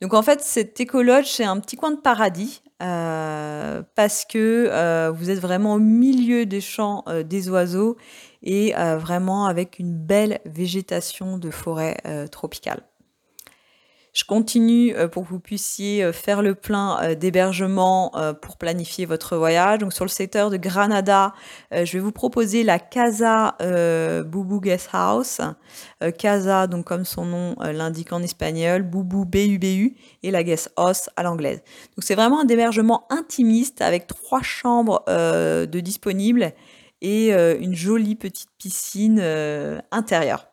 Donc 0.00 0.14
en 0.14 0.22
fait, 0.22 0.40
cette 0.42 0.78
Ecolodge, 0.80 1.26
c'est 1.26 1.44
un 1.44 1.58
petit 1.60 1.76
coin 1.76 1.90
de 1.90 2.00
paradis 2.00 2.62
euh, 2.82 3.82
parce 3.94 4.24
que 4.24 4.68
euh, 4.70 5.10
vous 5.14 5.30
êtes 5.30 5.38
vraiment 5.38 5.74
au 5.74 5.78
milieu 5.78 6.44
des 6.44 6.60
champs 6.60 7.04
des 7.24 7.48
oiseaux 7.48 7.96
et 8.42 8.74
vraiment 8.74 9.46
avec 9.46 9.78
une 9.78 9.96
belle 9.96 10.40
végétation 10.44 11.38
de 11.38 11.50
forêt 11.50 11.96
tropicale. 12.30 12.82
Je 14.16 14.24
continue 14.24 14.94
euh, 14.94 15.08
pour 15.08 15.24
que 15.24 15.28
vous 15.28 15.40
puissiez 15.40 16.02
euh, 16.02 16.10
faire 16.10 16.40
le 16.40 16.54
plein 16.54 16.98
euh, 17.02 17.14
d'hébergement 17.14 18.12
pour 18.40 18.56
planifier 18.56 19.04
votre 19.04 19.36
voyage. 19.36 19.80
Donc 19.80 19.92
sur 19.92 20.06
le 20.06 20.10
secteur 20.10 20.48
de 20.48 20.56
Granada, 20.56 21.34
je 21.72 21.92
vais 21.92 21.98
vous 21.98 22.12
proposer 22.12 22.62
la 22.62 22.78
Casa 22.78 23.56
Boubou 24.24 24.60
Guest 24.60 24.88
House. 24.92 25.40
Casa, 26.18 26.66
donc 26.66 26.86
comme 26.86 27.04
son 27.04 27.24
nom 27.26 27.56
l'indique 27.60 28.12
en 28.12 28.22
espagnol, 28.22 28.82
Boubou 28.82 29.24
B-U-B-U 29.24 29.96
et 30.22 30.30
la 30.30 30.42
Guest 30.42 30.72
House 30.76 31.10
à 31.16 31.22
l'anglaise. 31.22 31.58
Donc 31.96 32.04
c'est 32.04 32.14
vraiment 32.14 32.40
un 32.40 32.48
hébergement 32.48 33.06
intimiste 33.10 33.82
avec 33.82 34.06
trois 34.06 34.42
chambres 34.42 35.04
de 35.08 35.80
disponibles 35.80 36.52
et 37.02 37.32
une 37.32 37.74
jolie 37.74 38.14
petite 38.14 38.50
piscine 38.58 39.20
intérieure. 39.90 40.46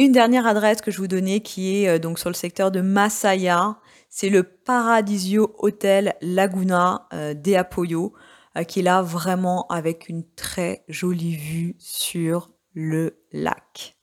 Une 0.00 0.12
dernière 0.12 0.46
adresse 0.46 0.80
que 0.80 0.90
je 0.90 0.96
vous 0.96 1.08
donnais 1.08 1.40
qui 1.40 1.76
est 1.76 1.88
euh, 1.90 1.98
donc 1.98 2.18
sur 2.18 2.30
le 2.30 2.34
secteur 2.34 2.70
de 2.70 2.80
Masaya, 2.80 3.76
c'est 4.08 4.30
le 4.30 4.44
Paradisio 4.44 5.54
Hotel 5.58 6.14
Laguna 6.22 7.06
euh, 7.12 7.34
de 7.34 7.52
Apoyo, 7.52 8.14
euh, 8.56 8.62
qui 8.64 8.80
est 8.80 8.82
là 8.82 9.02
vraiment 9.02 9.66
avec 9.66 10.08
une 10.08 10.24
très 10.36 10.84
jolie 10.88 11.36
vue 11.36 11.76
sur 11.78 12.50
le 12.72 13.20
lac. 13.30 13.98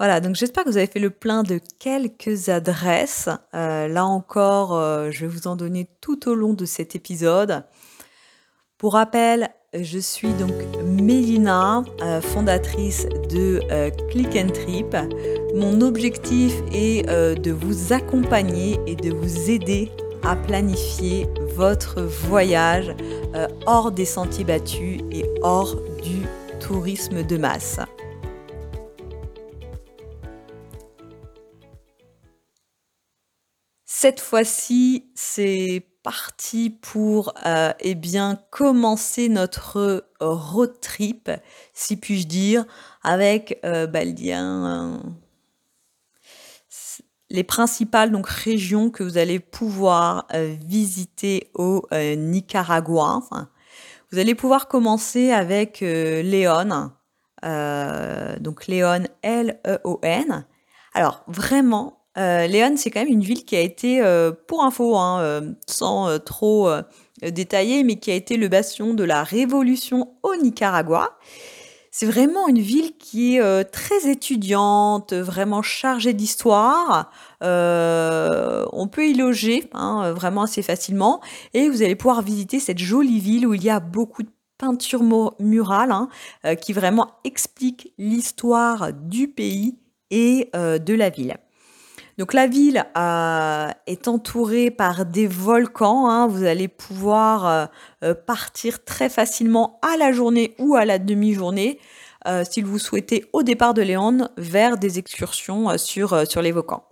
Voilà, 0.00 0.18
donc 0.20 0.34
j'espère 0.34 0.64
que 0.64 0.70
vous 0.70 0.78
avez 0.78 0.88
fait 0.88 0.98
le 0.98 1.10
plein 1.10 1.44
de 1.44 1.60
quelques 1.78 2.48
adresses. 2.48 3.28
là 3.52 4.04
encore, 4.04 4.72
je 5.12 5.20
vais 5.20 5.26
vous 5.28 5.46
en 5.46 5.54
donner 5.54 5.88
tout 6.00 6.28
au 6.28 6.34
long 6.34 6.54
de 6.54 6.64
cet 6.64 6.96
épisode. 6.96 7.64
Pour 8.78 8.94
rappel, 8.94 9.48
je 9.74 9.98
suis 9.98 10.32
donc 10.34 10.52
Mélina, 10.84 11.82
euh, 12.00 12.20
fondatrice 12.20 13.06
de 13.30 13.60
euh, 13.70 13.90
Click 14.10 14.30
Trip. 14.52 14.96
Mon 15.54 15.80
objectif 15.80 16.54
est 16.72 17.08
euh, 17.08 17.34
de 17.34 17.50
vous 17.50 17.92
accompagner 17.92 18.78
et 18.86 18.94
de 18.94 19.12
vous 19.12 19.50
aider 19.50 19.90
à 20.22 20.34
planifier 20.34 21.26
votre 21.54 22.02
voyage 22.02 22.94
hors 23.66 23.92
des 23.92 24.06
sentiers 24.06 24.44
battus 24.44 25.00
et 25.12 25.24
hors 25.42 25.76
du 26.02 26.22
tourisme 26.58 27.22
de 27.22 27.36
masse. 27.36 27.78
Cette 33.84 34.20
fois-ci, 34.20 35.10
c'est 35.14 35.86
parti 36.06 36.70
pour 36.70 37.34
euh, 37.46 37.72
eh 37.80 37.96
bien 37.96 38.38
commencer 38.50 39.28
notre 39.28 40.04
road 40.20 40.78
trip, 40.80 41.28
si 41.74 41.96
puis-je 41.96 42.28
dire, 42.28 42.64
avec 43.02 43.58
euh, 43.64 43.88
bah, 43.88 44.04
les 47.28 47.42
principales 47.42 48.12
donc 48.12 48.28
régions 48.28 48.90
que 48.90 49.02
vous 49.02 49.18
allez 49.18 49.40
pouvoir 49.40 50.28
euh, 50.32 50.54
visiter 50.64 51.50
au 51.54 51.82
Nicaragua. 51.92 53.24
vous 54.12 54.18
allez 54.20 54.36
pouvoir 54.36 54.68
commencer 54.68 55.32
avec 55.32 55.80
Léon, 55.80 56.92
donc 57.42 58.68
Léon 58.68 59.08
L-E-O-N. 59.22 60.46
Alors 60.94 61.24
vraiment, 61.26 61.95
euh, 62.16 62.46
Léon, 62.46 62.74
c'est 62.76 62.90
quand 62.90 63.00
même 63.00 63.12
une 63.12 63.22
ville 63.22 63.44
qui 63.44 63.56
a 63.56 63.60
été, 63.60 64.00
euh, 64.00 64.32
pour 64.46 64.64
info, 64.64 64.96
hein, 64.96 65.20
euh, 65.20 65.52
sans 65.66 66.18
trop 66.20 66.70
détailler, 67.22 67.82
mais 67.84 67.96
qui 67.96 68.10
a 68.10 68.14
été 68.14 68.36
le 68.36 68.48
bastion 68.48 68.94
de 68.94 69.04
la 69.04 69.22
révolution 69.22 70.14
au 70.22 70.34
Nicaragua. 70.36 71.16
C'est 71.90 72.06
vraiment 72.06 72.46
une 72.48 72.58
ville 72.58 72.92
qui 72.98 73.38
est 73.38 73.64
très 73.64 74.10
étudiante, 74.10 75.14
vraiment 75.14 75.62
chargée 75.62 76.12
d'histoire. 76.12 77.10
on 77.40 78.88
peut 78.92 79.06
y 79.06 79.14
loger 79.14 79.70
hein, 79.72 80.12
vraiment 80.12 80.42
assez 80.42 80.60
facilement 80.60 81.22
et 81.54 81.70
vous 81.70 81.82
allez 81.82 81.96
pouvoir 81.96 82.20
visiter 82.20 82.60
cette 82.60 82.78
jolie 82.78 83.18
ville 83.18 83.46
où 83.46 83.54
il 83.54 83.64
y 83.64 83.70
a 83.70 83.80
beaucoup 83.80 84.22
de 84.22 84.28
peintures 84.58 85.02
murales 85.40 85.92
hein, 85.92 86.08
qui 86.56 86.74
vraiment 86.74 87.12
expliquent 87.24 87.94
l'histoire 87.96 88.92
du 88.92 89.28
pays 89.28 89.78
et 90.10 90.50
de 90.54 90.94
la 90.94 91.08
ville. 91.08 91.38
Donc 92.18 92.32
la 92.32 92.46
ville 92.46 92.84
est 93.86 94.08
entourée 94.08 94.70
par 94.70 95.04
des 95.04 95.26
volcans. 95.26 96.08
Hein. 96.08 96.26
Vous 96.26 96.44
allez 96.44 96.66
pouvoir 96.66 97.68
partir 98.26 98.84
très 98.84 99.10
facilement 99.10 99.78
à 99.82 99.98
la 99.98 100.12
journée 100.12 100.54
ou 100.58 100.76
à 100.76 100.86
la 100.86 100.98
demi-journée 100.98 101.78
si 102.50 102.62
vous 102.62 102.78
souhaitez 102.78 103.26
au 103.34 103.42
départ 103.42 103.74
de 103.74 103.82
Léon 103.82 104.30
vers 104.38 104.78
des 104.78 104.98
excursions 104.98 105.76
sur, 105.76 106.26
sur 106.26 106.40
les 106.40 106.52
volcans. 106.52 106.84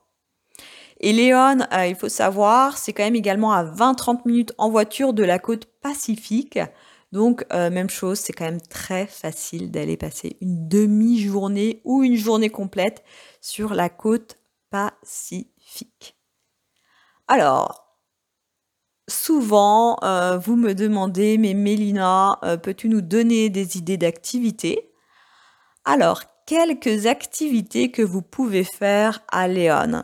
Et 1.00 1.12
Léon, 1.12 1.58
euh, 1.72 1.86
il 1.86 1.96
faut 1.96 2.08
savoir, 2.08 2.78
c'est 2.78 2.92
quand 2.92 3.04
même 3.04 3.14
également 3.14 3.52
à 3.52 3.62
20-30 3.62 4.20
minutes 4.24 4.52
en 4.58 4.70
voiture 4.70 5.12
de 5.12 5.22
la 5.22 5.38
côte 5.38 5.66
pacifique. 5.82 6.58
Donc, 7.12 7.44
euh, 7.52 7.70
même 7.70 7.90
chose, 7.90 8.18
c'est 8.18 8.32
quand 8.32 8.46
même 8.46 8.62
très 8.62 9.06
facile 9.06 9.70
d'aller 9.70 9.96
passer 9.96 10.36
une 10.40 10.66
demi-journée 10.66 11.82
ou 11.84 12.02
une 12.02 12.16
journée 12.16 12.48
complète 12.48 13.04
sur 13.42 13.74
la 13.74 13.88
côte 13.88 14.38
pacifique. 14.74 16.16
Alors, 17.28 17.98
souvent, 19.08 19.96
euh, 20.02 20.36
vous 20.36 20.56
me 20.56 20.74
demandez, 20.74 21.38
mais 21.38 21.54
Mélina, 21.54 22.40
peux-tu 22.62 22.88
nous 22.88 23.00
donner 23.00 23.50
des 23.50 23.78
idées 23.78 23.98
d'activités? 23.98 24.90
Alors, 25.84 26.22
quelques 26.46 27.06
activités 27.06 27.90
que 27.92 28.02
vous 28.02 28.22
pouvez 28.22 28.64
faire 28.64 29.20
à 29.30 29.46
Léon. 29.46 30.02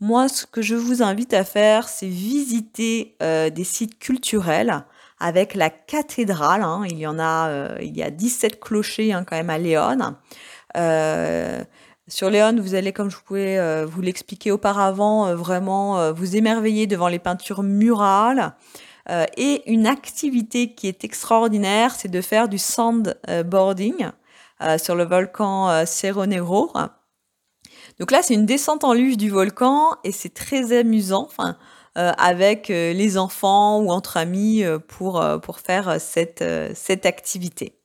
Moi, 0.00 0.28
ce 0.28 0.46
que 0.46 0.62
je 0.62 0.74
vous 0.76 1.02
invite 1.02 1.34
à 1.34 1.44
faire, 1.44 1.88
c'est 1.88 2.06
visiter 2.06 3.16
euh, 3.22 3.50
des 3.50 3.64
sites 3.64 3.98
culturels 3.98 4.84
avec 5.18 5.54
la 5.54 5.70
cathédrale. 5.70 6.62
Hein. 6.62 6.82
Il 6.88 6.98
y 6.98 7.06
en 7.06 7.18
a, 7.18 7.48
euh, 7.48 7.78
il 7.80 7.96
y 7.96 8.02
a 8.02 8.10
17 8.10 8.60
clochers 8.60 9.12
hein, 9.12 9.24
quand 9.24 9.36
même 9.36 9.50
à 9.50 9.58
Léon. 9.58 10.16
Euh, 10.76 11.64
sur 12.08 12.30
Léon, 12.30 12.56
vous 12.60 12.74
allez, 12.74 12.92
comme 12.92 13.10
je 13.10 13.16
pouvais 13.16 13.84
vous 13.84 14.00
l'expliquer 14.00 14.50
auparavant, 14.50 15.34
vraiment 15.34 16.12
vous 16.12 16.36
émerveiller 16.36 16.86
devant 16.86 17.08
les 17.08 17.18
peintures 17.18 17.62
murales. 17.62 18.54
et 19.36 19.62
une 19.70 19.86
activité 19.86 20.74
qui 20.74 20.86
est 20.86 21.04
extraordinaire, 21.04 21.94
c'est 21.94 22.10
de 22.10 22.20
faire 22.20 22.48
du 22.48 22.58
sandboarding 22.58 24.10
sur 24.76 24.94
le 24.94 25.04
volcan 25.04 25.86
Cerro 25.86 26.26
Negro. 26.26 26.72
Donc 27.98 28.10
là, 28.10 28.20
c'est 28.22 28.34
une 28.34 28.46
descente 28.46 28.84
en 28.84 28.92
luge 28.92 29.16
du 29.16 29.30
volcan 29.30 29.96
et 30.04 30.12
c'est 30.12 30.34
très 30.34 30.76
amusant. 30.76 31.24
Enfin, 31.24 31.56
euh, 31.96 32.10
avec 32.18 32.70
euh, 32.70 32.92
les 32.92 33.18
enfants 33.18 33.78
ou 33.80 33.92
entre 33.92 34.16
amis 34.16 34.64
euh, 34.64 34.80
pour, 34.80 35.24
pour 35.42 35.60
faire 35.60 36.00
cette, 36.00 36.44
cette 36.74 37.06
activité. 37.06 37.78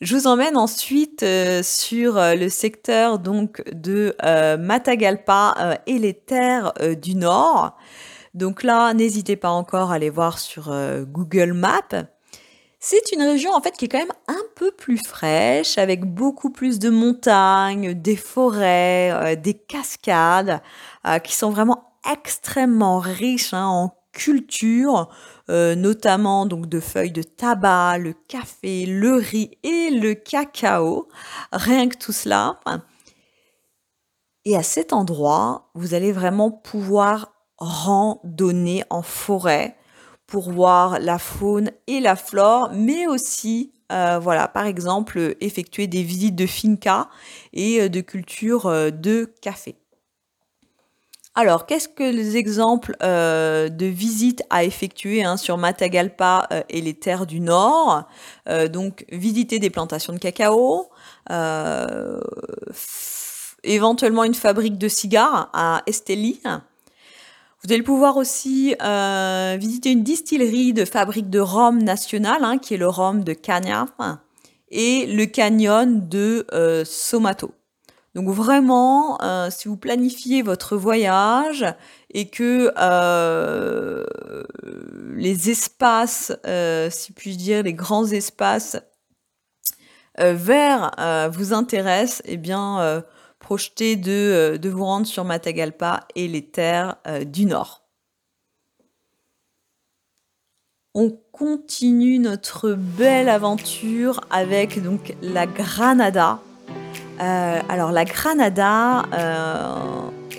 Je 0.00 0.16
vous 0.16 0.26
emmène 0.26 0.56
ensuite 0.56 1.24
sur 1.62 2.14
le 2.14 2.48
secteur 2.48 3.18
donc 3.18 3.62
de 3.70 4.14
Matagalpa 4.56 5.78
et 5.86 5.98
les 5.98 6.14
terres 6.14 6.72
du 7.00 7.14
Nord. 7.14 7.76
Donc 8.32 8.62
là, 8.62 8.94
n'hésitez 8.94 9.36
pas 9.36 9.50
encore 9.50 9.92
à 9.92 9.96
aller 9.96 10.08
voir 10.08 10.38
sur 10.38 10.74
Google 11.06 11.52
Maps. 11.52 12.06
C'est 12.82 13.12
une 13.12 13.20
région 13.20 13.52
en 13.52 13.60
fait 13.60 13.72
qui 13.72 13.84
est 13.84 13.88
quand 13.88 13.98
même 13.98 14.14
un 14.26 14.42
peu 14.56 14.70
plus 14.70 14.96
fraîche, 14.96 15.76
avec 15.76 16.06
beaucoup 16.06 16.48
plus 16.48 16.78
de 16.78 16.88
montagnes, 16.88 17.92
des 17.92 18.16
forêts, 18.16 19.10
euh, 19.12 19.36
des 19.36 19.52
cascades, 19.52 20.62
euh, 21.06 21.18
qui 21.18 21.36
sont 21.36 21.50
vraiment 21.50 21.92
extrêmement 22.10 22.98
riches 22.98 23.52
hein, 23.52 23.66
en 23.66 23.94
culture, 24.12 25.08
euh, 25.48 25.74
notamment 25.74 26.46
donc 26.46 26.66
de 26.68 26.80
feuilles 26.80 27.12
de 27.12 27.22
tabac, 27.22 27.98
le 27.98 28.14
café, 28.28 28.86
le 28.86 29.14
riz 29.14 29.58
et 29.62 29.90
le 29.90 30.14
cacao. 30.14 31.08
Rien 31.52 31.88
que 31.88 31.96
tout 31.96 32.12
cela. 32.12 32.60
Et 34.44 34.56
à 34.56 34.62
cet 34.62 34.92
endroit, 34.92 35.70
vous 35.74 35.94
allez 35.94 36.12
vraiment 36.12 36.50
pouvoir 36.50 37.32
randonner 37.58 38.84
en 38.90 39.02
forêt 39.02 39.76
pour 40.26 40.50
voir 40.50 40.98
la 40.98 41.18
faune 41.18 41.70
et 41.86 42.00
la 42.00 42.16
flore, 42.16 42.70
mais 42.72 43.06
aussi, 43.06 43.72
euh, 43.92 44.18
voilà, 44.18 44.48
par 44.48 44.64
exemple, 44.64 45.36
effectuer 45.40 45.88
des 45.88 46.02
visites 46.02 46.36
de 46.36 46.46
finca 46.46 47.10
et 47.52 47.82
euh, 47.82 47.88
de 47.88 48.00
culture 48.00 48.70
de 48.92 49.32
café. 49.42 49.79
Alors, 51.34 51.66
qu'est-ce 51.66 51.88
que 51.88 52.02
les 52.02 52.36
exemples 52.36 52.96
de 53.00 53.86
visites 53.86 54.42
à 54.50 54.64
effectuer 54.64 55.22
hein, 55.22 55.36
sur 55.36 55.58
Matagalpa 55.58 56.48
et 56.68 56.80
les 56.80 56.94
terres 56.94 57.24
du 57.24 57.40
Nord 57.40 58.02
Donc, 58.70 59.04
visiter 59.12 59.60
des 59.60 59.70
plantations 59.70 60.12
de 60.12 60.18
cacao, 60.18 60.90
éventuellement 63.62 64.24
une 64.24 64.34
fabrique 64.34 64.76
de 64.76 64.88
cigares 64.88 65.50
à 65.52 65.82
Esteli, 65.86 66.40
vous 67.62 67.72
allez 67.74 67.82
pouvoir 67.82 68.16
aussi 68.16 68.74
euh, 68.80 69.56
visiter 69.60 69.90
une 69.90 70.02
distillerie 70.02 70.72
de 70.72 70.86
fabrique 70.86 71.28
de 71.28 71.40
rhum 71.40 71.82
national, 71.82 72.42
hein, 72.42 72.56
qui 72.56 72.72
est 72.72 72.78
le 72.78 72.88
rhum 72.88 73.22
de 73.22 73.34
Cagna, 73.34 73.86
et 74.70 75.04
le 75.06 75.26
canyon 75.26 76.08
de 76.08 76.46
euh, 76.54 76.86
Somato. 76.86 77.52
Donc 78.14 78.28
vraiment, 78.28 79.22
euh, 79.22 79.50
si 79.50 79.68
vous 79.68 79.76
planifiez 79.76 80.42
votre 80.42 80.76
voyage 80.76 81.64
et 82.12 82.28
que 82.28 82.72
les 85.14 85.50
espaces, 85.50 86.32
si 86.90 87.12
puis-je 87.12 87.38
dire, 87.38 87.62
les 87.62 87.74
grands 87.74 88.06
espaces 88.06 88.78
verts 90.18 91.30
vous 91.32 91.52
intéressent, 91.52 92.22
eh 92.24 92.36
bien, 92.36 93.04
projeter 93.40 94.00
euh, 94.06 94.58
de, 94.58 94.68
vous 94.68 94.84
rendre 94.84 95.06
sur 95.06 95.24
Matagalpa 95.24 96.06
et 96.14 96.28
les 96.28 96.46
terres 96.46 96.96
euh, 97.08 97.24
du 97.24 97.46
Nord. 97.46 97.82
On 100.94 101.10
continue 101.32 102.18
notre 102.18 102.72
belle 102.72 103.28
aventure 103.28 104.20
avec 104.30 104.82
donc 104.82 105.14
la 105.22 105.46
Granada. 105.46 106.40
Euh, 107.20 107.60
alors 107.68 107.92
la 107.92 108.04
Granada, 108.04 109.04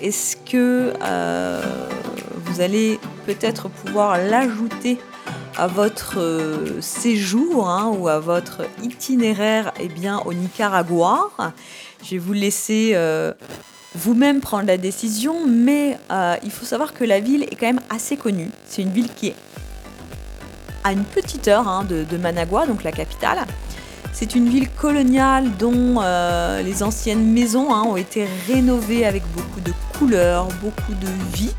est-ce 0.02 0.36
que 0.36 0.92
vous 2.44 2.60
allez 2.60 2.98
peut-être 3.26 3.68
pouvoir 3.68 4.18
l'ajouter 4.18 4.98
à 5.56 5.66
votre 5.66 6.18
séjour 6.80 7.68
hein, 7.68 7.92
ou 7.96 8.08
à 8.08 8.18
votre 8.18 8.62
itinéraire 8.82 9.72
eh 9.80 9.88
bien, 9.88 10.18
au 10.20 10.32
Nicaragua? 10.32 11.30
Je 12.02 12.10
vais 12.12 12.18
vous 12.18 12.32
laisser 12.32 12.92
euh, 12.94 13.32
vous-même 13.94 14.40
prendre 14.40 14.66
la 14.66 14.76
décision, 14.76 15.46
mais 15.46 15.98
euh, 16.10 16.36
il 16.42 16.50
faut 16.50 16.64
savoir 16.64 16.94
que 16.94 17.04
la 17.04 17.20
ville 17.20 17.44
est 17.44 17.54
quand 17.54 17.66
même 17.66 17.80
assez 17.90 18.16
connue. 18.16 18.50
C'est 18.66 18.82
une 18.82 18.90
ville 18.90 19.08
qui 19.14 19.28
est 19.28 19.36
à 20.82 20.92
une 20.92 21.04
petite 21.04 21.46
heure 21.46 21.68
hein, 21.68 21.84
de, 21.88 22.16
Managua, 22.16 22.66
donc 22.66 22.82
la 22.82 22.90
capitale. 22.90 23.38
C'est 24.12 24.34
une 24.34 24.48
ville 24.48 24.68
coloniale 24.70 25.50
dont 25.58 25.96
euh, 26.02 26.62
les 26.62 26.82
anciennes 26.82 27.32
maisons 27.32 27.72
hein, 27.72 27.82
ont 27.86 27.96
été 27.96 28.26
rénovées 28.46 29.06
avec 29.06 29.22
beaucoup 29.34 29.60
de 29.60 29.72
couleurs, 29.98 30.48
beaucoup 30.62 30.92
de 30.92 31.08
vie. 31.36 31.54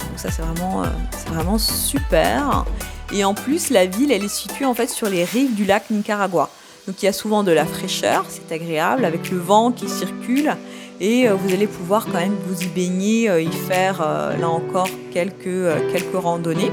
Donc 0.00 0.18
ça 0.18 0.28
c'est 0.30 0.42
vraiment, 0.42 1.58
super. 1.58 2.64
Et 3.12 3.24
en 3.24 3.34
plus 3.34 3.70
la 3.70 3.86
ville 3.86 4.10
elle 4.10 4.24
est 4.24 4.28
située 4.28 4.64
en 4.64 4.74
fait 4.74 4.90
sur 4.90 5.08
les 5.08 5.24
rives 5.24 5.54
du 5.54 5.64
lac 5.64 5.88
Nicaragua. 5.90 6.50
Donc 6.86 7.02
il 7.02 7.06
y 7.06 7.08
a 7.08 7.12
souvent 7.12 7.42
de 7.42 7.52
la 7.52 7.64
fraîcheur, 7.64 8.26
c'est 8.28 8.52
agréable, 8.52 9.04
avec 9.04 9.30
le 9.30 9.38
vent 9.38 9.72
qui 9.72 9.88
circule. 9.88 10.54
Et 11.00 11.28
euh, 11.28 11.34
vous 11.34 11.52
allez 11.52 11.66
pouvoir 11.66 12.06
quand 12.06 12.20
même 12.20 12.36
vous 12.46 12.62
y 12.62 12.66
baigner, 12.66 13.28
euh, 13.30 13.40
y 13.40 13.50
faire 13.50 14.00
euh, 14.00 14.36
là 14.36 14.48
encore 14.48 14.88
quelques 15.12 16.14
randonnées. 16.14 16.70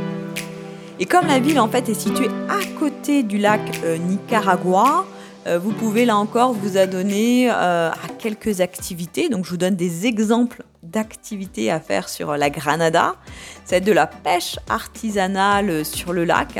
Et 1.01 1.05
comme 1.05 1.27
la 1.27 1.39
ville 1.39 1.59
en 1.59 1.67
fait 1.67 1.89
est 1.89 1.99
située 1.99 2.29
à 2.47 2.63
côté 2.79 3.23
du 3.23 3.37
lac 3.37 3.59
Nicaragua, 4.07 5.05
vous 5.59 5.71
pouvez 5.71 6.05
là 6.05 6.15
encore 6.15 6.53
vous 6.53 6.77
adonner 6.77 7.49
à 7.49 7.93
quelques 8.19 8.61
activités. 8.61 9.27
Donc 9.27 9.43
je 9.45 9.49
vous 9.49 9.57
donne 9.57 9.75
des 9.75 10.05
exemples 10.05 10.63
d'activités 10.83 11.71
à 11.71 11.79
faire 11.79 12.07
sur 12.07 12.37
la 12.37 12.49
Granada. 12.49 13.15
C'est 13.65 13.81
de 13.81 13.91
la 13.91 14.07
pêche 14.07 14.57
artisanale 14.69 15.83
sur 15.83 16.13
le 16.13 16.23
lac. 16.23 16.59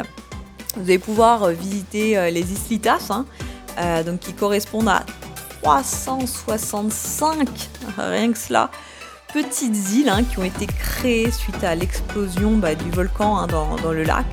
Vous 0.78 0.84
allez 0.84 1.00
pouvoir 1.00 1.44
euh, 1.44 1.52
visiter 1.52 2.18
euh, 2.18 2.30
les 2.30 2.54
Islitas, 2.54 3.08
hein, 3.10 3.26
euh, 3.80 4.04
donc 4.04 4.20
qui 4.20 4.34
correspondent 4.34 4.88
à 4.88 5.04
365, 5.62 7.50
rien 7.98 8.32
que 8.32 8.38
cela, 8.38 8.72
petites 9.34 9.92
îles 9.94 10.10
hein, 10.10 10.24
qui 10.24 10.40
ont 10.40 10.44
été 10.44 10.66
créées 10.66 11.32
suite 11.32 11.64
à 11.64 11.76
l'explosion 11.76 12.58
bah, 12.58 12.76
du 12.76 12.90
volcan 12.92 13.38
hein, 13.38 13.48
dans, 13.48 13.92
le 13.92 14.04
lac. 14.04 14.26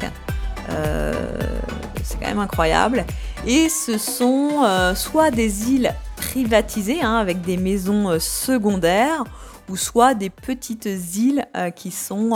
c'est 2.02 2.18
quand 2.20 2.28
même 2.28 2.38
incroyable. 2.38 3.04
Et 3.46 3.68
ce 3.68 3.98
sont 3.98 4.64
soit 4.94 5.30
des 5.30 5.70
îles 5.70 5.94
privatisées 6.16 7.02
avec 7.02 7.40
des 7.40 7.56
maisons 7.56 8.18
secondaires, 8.18 9.24
ou 9.68 9.76
soit 9.76 10.14
des 10.14 10.30
petites 10.30 10.88
îles 11.14 11.44
qui 11.76 11.90
sont 11.90 12.34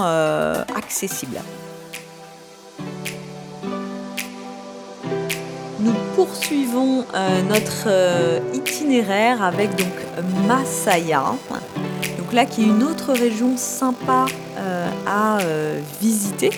accessibles. 0.76 1.40
poursuivons 6.14 7.04
notre 7.48 7.88
itinéraire 8.54 9.42
avec 9.42 9.74
donc 9.76 9.92
Masaya. 10.46 11.34
Là, 12.32 12.46
qui 12.46 12.62
est 12.62 12.66
une 12.66 12.82
autre 12.82 13.12
région 13.12 13.56
sympa 13.56 14.26
à 15.06 15.38
visiter. 16.00 16.50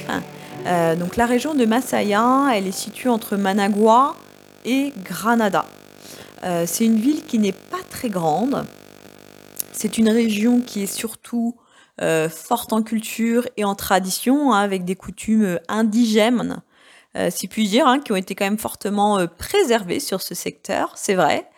donc 0.99 1.17
la 1.17 1.27
région 1.27 1.55
de 1.55 1.65
Masaya, 1.67 2.49
elle 2.55 2.67
est 2.67 2.73
située 2.73 3.09
entre 3.09 3.37
Managua 3.37 4.15
et 4.65 4.93
Granada. 5.05 5.65
c'est 6.67 6.85
une 6.85 6.97
ville 6.97 7.25
qui 7.25 7.39
n'est 7.39 7.53
pas 7.53 7.83
très 7.91 8.09
grande. 8.09 8.65
C'est 9.73 9.99
une 9.99 10.09
région 10.09 10.61
qui 10.61 10.85
est 10.85 10.93
surtout 10.93 11.57
euh, 12.01 12.29
forte 12.29 12.73
en 12.73 12.83
culture 12.83 13.47
et 13.57 13.65
en 13.65 13.77
tradition, 13.77 14.53
hein, 14.53 14.61
avec 14.61 14.85
des 14.85 14.97
coutumes 14.97 15.45
euh, 15.45 15.59
indigènes, 15.69 16.61
euh, 17.17 17.29
si 17.31 17.47
puis 17.47 17.69
dire, 17.69 17.87
hein, 17.87 18.01
qui 18.01 18.11
ont 18.11 18.17
été 18.17 18.35
quand 18.35 18.47
même 18.47 18.59
fortement 18.59 19.25
préservées 19.39 20.01
sur 20.01 20.21
ce 20.21 20.35
secteur, 20.35 20.93
c'est 20.97 21.15
vrai. 21.15 21.49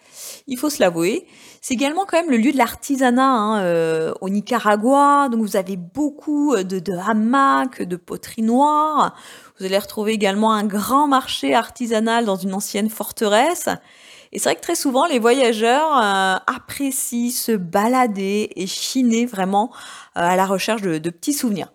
Il 0.46 0.58
faut 0.58 0.68
se 0.68 0.80
l'avouer. 0.80 1.26
C'est 1.66 1.74
également 1.74 2.04
quand 2.04 2.18
même 2.18 2.30
le 2.30 2.36
lieu 2.36 2.52
de 2.52 2.58
l'artisanat 2.58 3.24
hein, 3.24 4.12
au 4.20 4.28
Nicaragua. 4.28 5.28
Donc 5.28 5.40
vous 5.40 5.56
avez 5.56 5.76
beaucoup 5.76 6.54
de, 6.54 6.78
de 6.78 6.92
hamacs, 6.92 7.82
de 7.82 7.96
poteries 7.96 8.42
noires. 8.42 9.16
Vous 9.58 9.66
allez 9.66 9.76
retrouver 9.76 10.12
également 10.12 10.52
un 10.52 10.62
grand 10.62 11.08
marché 11.08 11.56
artisanal 11.56 12.24
dans 12.24 12.36
une 12.36 12.54
ancienne 12.54 12.88
forteresse. 12.88 13.68
Et 14.30 14.38
c'est 14.38 14.50
vrai 14.50 14.54
que 14.54 14.60
très 14.60 14.76
souvent, 14.76 15.06
les 15.06 15.18
voyageurs 15.18 15.90
euh, 15.96 16.36
apprécient 16.46 17.32
se 17.32 17.50
balader 17.50 18.48
et 18.54 18.68
chiner 18.68 19.26
vraiment 19.26 19.72
euh, 20.16 20.20
à 20.20 20.36
la 20.36 20.46
recherche 20.46 20.82
de, 20.82 21.10
petits 21.10 21.32
souvenirs. 21.32 21.72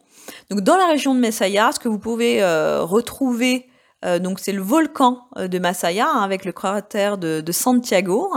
Donc 0.49 0.61
dans 0.61 0.77
la 0.77 0.87
région 0.87 1.13
de 1.13 1.19
Masaya, 1.19 1.73
ce 1.73 1.79
que 1.79 1.89
vous 1.89 1.99
pouvez 1.99 2.41
euh, 4.05 4.19
donc 4.19 4.39
c'est 4.39 4.51
le 4.51 4.61
volcan 4.61 5.25
de 5.37 5.59
Masaya 5.59 6.07
hein, 6.07 6.21
avec 6.21 6.45
le 6.45 6.51
cratère 6.51 7.17
de, 7.17 7.51
Santiago, 7.51 8.33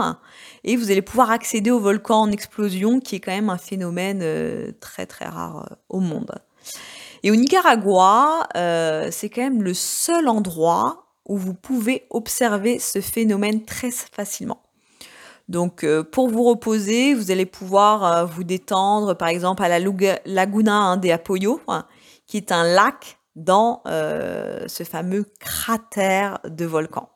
et 0.63 0.75
vous 0.75 0.91
allez 0.91 1.01
pouvoir 1.01 1.31
accéder 1.31 1.71
au 1.71 1.79
volcan 1.79 2.21
en 2.21 2.31
explosion, 2.31 2.99
qui 2.99 3.15
est 3.15 3.19
quand 3.19 3.31
même 3.31 3.49
un 3.49 3.57
phénomène 3.57 4.73
très 4.79 5.05
très 5.05 5.25
rare 5.25 5.77
au 5.89 5.99
monde. 5.99 6.31
Et 7.23 7.31
au 7.31 7.35
Nicaragua, 7.35 8.47
c'est 9.11 9.29
quand 9.29 9.41
même 9.41 9.63
le 9.63 9.73
seul 9.73 10.27
endroit 10.27 11.05
où 11.27 11.37
vous 11.37 11.53
pouvez 11.53 12.05
observer 12.09 12.79
ce 12.79 13.01
phénomène 13.01 13.65
très 13.65 13.91
facilement. 13.91 14.61
Donc 15.47 15.83
euh, 15.83 16.03
pour 16.03 16.29
vous 16.29 16.43
reposer, 16.43 17.13
vous 17.13 17.31
allez 17.31 17.45
pouvoir 17.45 18.03
euh, 18.03 18.25
vous 18.25 18.43
détendre 18.43 19.15
par 19.15 19.27
exemple 19.27 19.63
à 19.63 19.69
la 19.69 19.79
Laguna 19.79 20.75
hein, 20.75 20.97
de 20.97 21.09
Apoyo, 21.09 21.61
hein, 21.67 21.85
qui 22.25 22.37
est 22.37 22.51
un 22.51 22.63
lac 22.63 23.19
dans 23.35 23.81
euh, 23.87 24.67
ce 24.67 24.83
fameux 24.83 25.25
cratère 25.39 26.39
de 26.45 26.65
volcan. 26.65 27.09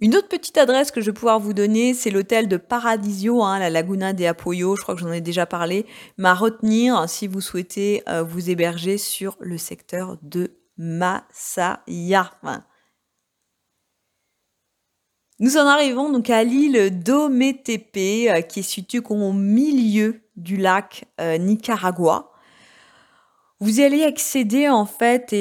Une 0.00 0.16
autre 0.16 0.28
petite 0.28 0.56
adresse 0.56 0.90
que 0.90 1.02
je 1.02 1.10
vais 1.10 1.14
pouvoir 1.14 1.40
vous 1.40 1.52
donner, 1.52 1.92
c'est 1.92 2.10
l'hôtel 2.10 2.48
de 2.48 2.56
Paradisio, 2.56 3.42
hein, 3.42 3.58
la 3.58 3.68
Laguna 3.68 4.14
de 4.14 4.24
Apoyo, 4.24 4.74
je 4.76 4.82
crois 4.82 4.94
que 4.94 5.00
j'en 5.02 5.12
ai 5.12 5.20
déjà 5.20 5.44
parlé, 5.44 5.84
mais 6.16 6.30
à 6.30 6.34
retenir 6.34 7.06
si 7.06 7.26
vous 7.26 7.42
souhaitez 7.42 8.02
vous 8.26 8.48
héberger 8.48 8.96
sur 8.96 9.36
le 9.40 9.58
secteur 9.58 10.16
de 10.22 10.56
Masaya. 10.78 12.30
Nous 15.42 15.56
en 15.56 15.66
arrivons 15.66 16.12
donc 16.12 16.28
à 16.28 16.44
l'île 16.44 17.02
d'Ometepe, 17.02 17.96
euh, 17.96 18.42
qui 18.42 18.60
est 18.60 18.62
située 18.62 19.00
au 19.08 19.32
milieu 19.32 20.20
du 20.36 20.58
lac 20.58 21.06
euh, 21.18 21.38
Nicaragua. 21.38 22.29
Vous 23.60 23.80
allez 23.80 24.04
accéder 24.04 24.68
en 24.68 24.86
fait 24.86 25.34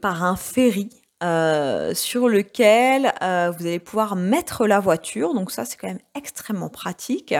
par 0.00 0.24
un 0.24 0.36
ferry 0.36 0.90
euh, 1.22 1.94
sur 1.94 2.28
lequel 2.28 3.12
vous 3.20 3.66
allez 3.66 3.78
pouvoir 3.78 4.16
mettre 4.16 4.66
la 4.66 4.80
voiture. 4.80 5.34
Donc 5.34 5.50
ça, 5.50 5.64
c'est 5.64 5.76
quand 5.76 5.88
même 5.88 6.00
extrêmement 6.14 6.68
pratique. 6.68 7.34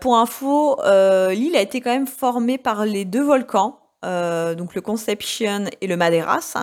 pour 0.00 0.16
info, 0.16 0.76
l'île 1.30 1.56
a 1.56 1.62
été 1.62 1.80
quand 1.80 1.92
même 1.92 2.06
formée 2.06 2.58
par 2.58 2.84
les 2.84 3.04
deux 3.04 3.22
volcans 3.22 3.80
euh, 4.06 4.54
donc 4.54 4.74
le 4.74 4.80
Conception 4.80 5.64
et 5.80 5.86
le 5.86 5.96
Madeiras. 5.96 6.54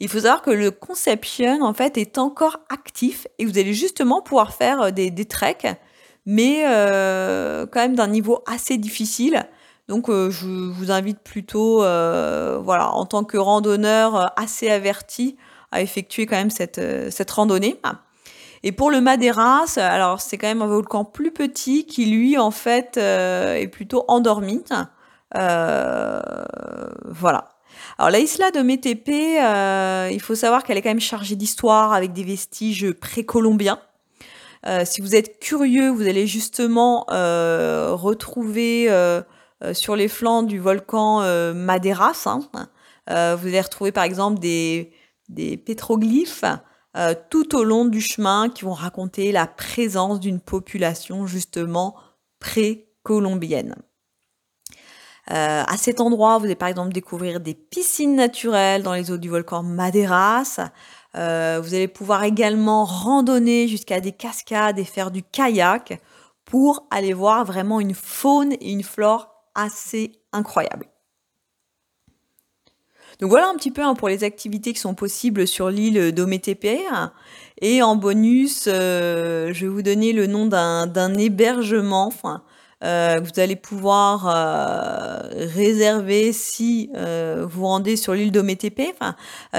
Il 0.00 0.08
faut 0.08 0.20
savoir 0.20 0.42
que 0.42 0.50
le 0.50 0.70
Conception, 0.70 1.62
en 1.62 1.72
fait, 1.72 1.96
est 1.96 2.18
encore 2.18 2.60
actif 2.68 3.26
et 3.38 3.46
vous 3.46 3.58
allez 3.58 3.74
justement 3.74 4.22
pouvoir 4.22 4.54
faire 4.54 4.82
euh, 4.82 4.90
des, 4.90 5.24
treks, 5.24 5.66
mais 6.24 6.64
euh, 6.66 7.66
quand 7.66 7.80
même 7.80 7.96
d'un 7.96 8.06
niveau 8.06 8.42
assez 8.46 8.76
difficile. 8.76 9.48
Donc 9.88 10.10
je 10.10 10.70
vous 10.70 10.90
invite 10.90 11.20
plutôt, 11.20 11.78
voilà, 11.78 12.90
en 12.92 13.06
tant 13.06 13.24
que 13.24 13.38
randonneur 13.38 14.32
assez 14.38 14.68
averti, 14.68 15.36
à 15.72 15.80
effectuer 15.80 16.26
quand 16.26 16.36
même 16.36 16.50
cette, 16.50 16.80
cette 17.10 17.30
randonnée. 17.30 17.80
Et 18.62 18.72
pour 18.72 18.90
le 18.90 19.00
Madeiras, 19.00 19.78
alors 19.78 20.20
c'est 20.20 20.36
quand 20.36 20.48
même 20.48 20.62
un 20.62 20.66
volcan 20.66 21.04
plus 21.04 21.32
petit 21.32 21.86
qui 21.86 22.06
lui 22.06 22.36
en 22.36 22.50
fait 22.50 22.98
est 22.98 23.68
plutôt 23.68 24.04
endormi. 24.08 24.62
Euh, 25.36 26.20
voilà. 27.04 27.48
Alors 27.98 28.10
la 28.10 28.18
isla 28.18 28.50
de 28.50 28.60
euh, 28.60 30.10
il 30.10 30.20
faut 30.20 30.34
savoir 30.34 30.62
qu'elle 30.62 30.78
est 30.78 30.82
quand 30.82 30.90
même 30.90 31.00
chargée 31.00 31.36
d'histoire 31.36 31.92
avec 31.92 32.12
des 32.12 32.24
vestiges 32.24 32.92
précolombiens. 32.92 33.80
Euh, 34.66 34.84
si 34.84 35.00
vous 35.00 35.14
êtes 35.14 35.38
curieux, 35.38 35.88
vous 35.88 36.06
allez 36.06 36.26
justement 36.26 37.06
retrouver 37.08 38.88
sur 39.72 39.96
les 39.96 40.08
flancs 40.08 40.42
du 40.42 40.58
volcan 40.58 41.20
Madeiras. 41.54 42.26
Hein. 42.26 42.68
vous 43.06 43.48
allez 43.48 43.60
retrouver 43.60 43.92
par 43.92 44.04
exemple 44.04 44.38
des, 44.38 44.92
pétroglyphes 45.64 46.44
tout 47.30 47.56
au 47.56 47.64
long 47.64 47.84
du 47.84 48.00
chemin 48.00 48.48
qui 48.48 48.64
vont 48.64 48.72
raconter 48.72 49.32
la 49.32 49.46
présence 49.46 50.20
d'une 50.20 50.40
population 50.40 51.26
justement 51.26 51.96
précolombienne. 52.40 53.74
Euh, 55.30 55.62
à 55.66 55.76
cet 55.76 56.00
endroit, 56.00 56.38
vous 56.38 56.46
allez 56.46 56.54
par 56.54 56.68
exemple 56.68 56.92
découvrir 56.92 57.40
des 57.40 57.54
piscines 57.54 58.16
naturelles 58.16 58.82
dans 58.82 58.94
les 58.94 59.10
eaux 59.10 59.18
du 59.18 59.28
volcan 59.28 59.62
Madeiras. 59.62 60.58
Euh, 61.16 61.60
vous 61.62 61.74
allez 61.74 61.88
pouvoir 61.88 62.24
également 62.24 62.84
randonner 62.84 63.68
jusqu'à 63.68 64.00
des 64.00 64.12
cascades 64.12 64.78
et 64.78 64.84
faire 64.84 65.10
du 65.10 65.22
kayak 65.22 66.00
pour 66.44 66.86
aller 66.90 67.12
voir 67.12 67.44
vraiment 67.44 67.78
une 67.80 67.94
faune 67.94 68.52
et 68.52 68.72
une 68.72 68.82
flore 68.82 69.37
assez 69.58 70.12
incroyables. 70.32 70.86
Donc 73.20 73.30
voilà 73.30 73.48
un 73.48 73.56
petit 73.56 73.72
peu 73.72 73.82
hein, 73.82 73.94
pour 73.94 74.08
les 74.08 74.22
activités 74.22 74.72
qui 74.72 74.78
sont 74.78 74.94
possibles 74.94 75.48
sur 75.48 75.70
l'île 75.70 76.12
d'Ometepe. 76.12 76.66
Et 77.60 77.82
en 77.82 77.96
bonus, 77.96 78.68
euh, 78.68 79.52
je 79.52 79.66
vais 79.66 79.72
vous 79.72 79.82
donner 79.82 80.12
le 80.12 80.28
nom 80.28 80.46
d'un 80.46 81.14
hébergement, 81.14 82.12
euh, 82.84 83.20
vous 83.20 83.40
allez 83.40 83.56
pouvoir 83.56 84.28
euh, 84.28 85.46
réserver 85.52 86.32
si 86.32 86.90
vous 86.94 87.66
rendez 87.66 87.96
sur 87.96 88.14
l'île 88.14 88.30
d'Ometepe. 88.30 89.02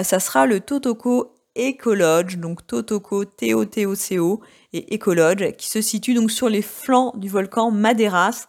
Ça 0.04 0.20
sera 0.22 0.46
le 0.46 0.62
Totoko 0.62 1.36
Ecolodge, 1.56 2.38
donc 2.38 2.66
Totoko 2.66 3.26
T-O-T-O-C-O 3.26 4.40
et 4.72 4.96
Ecolodge, 4.96 5.52
qui 5.58 5.68
se 5.68 5.82
situe 5.82 6.14
donc 6.14 6.32
sur 6.32 6.48
les 6.48 6.62
flancs 6.62 7.14
du 7.18 7.28
volcan 7.28 7.72
Madeiras 7.72 8.48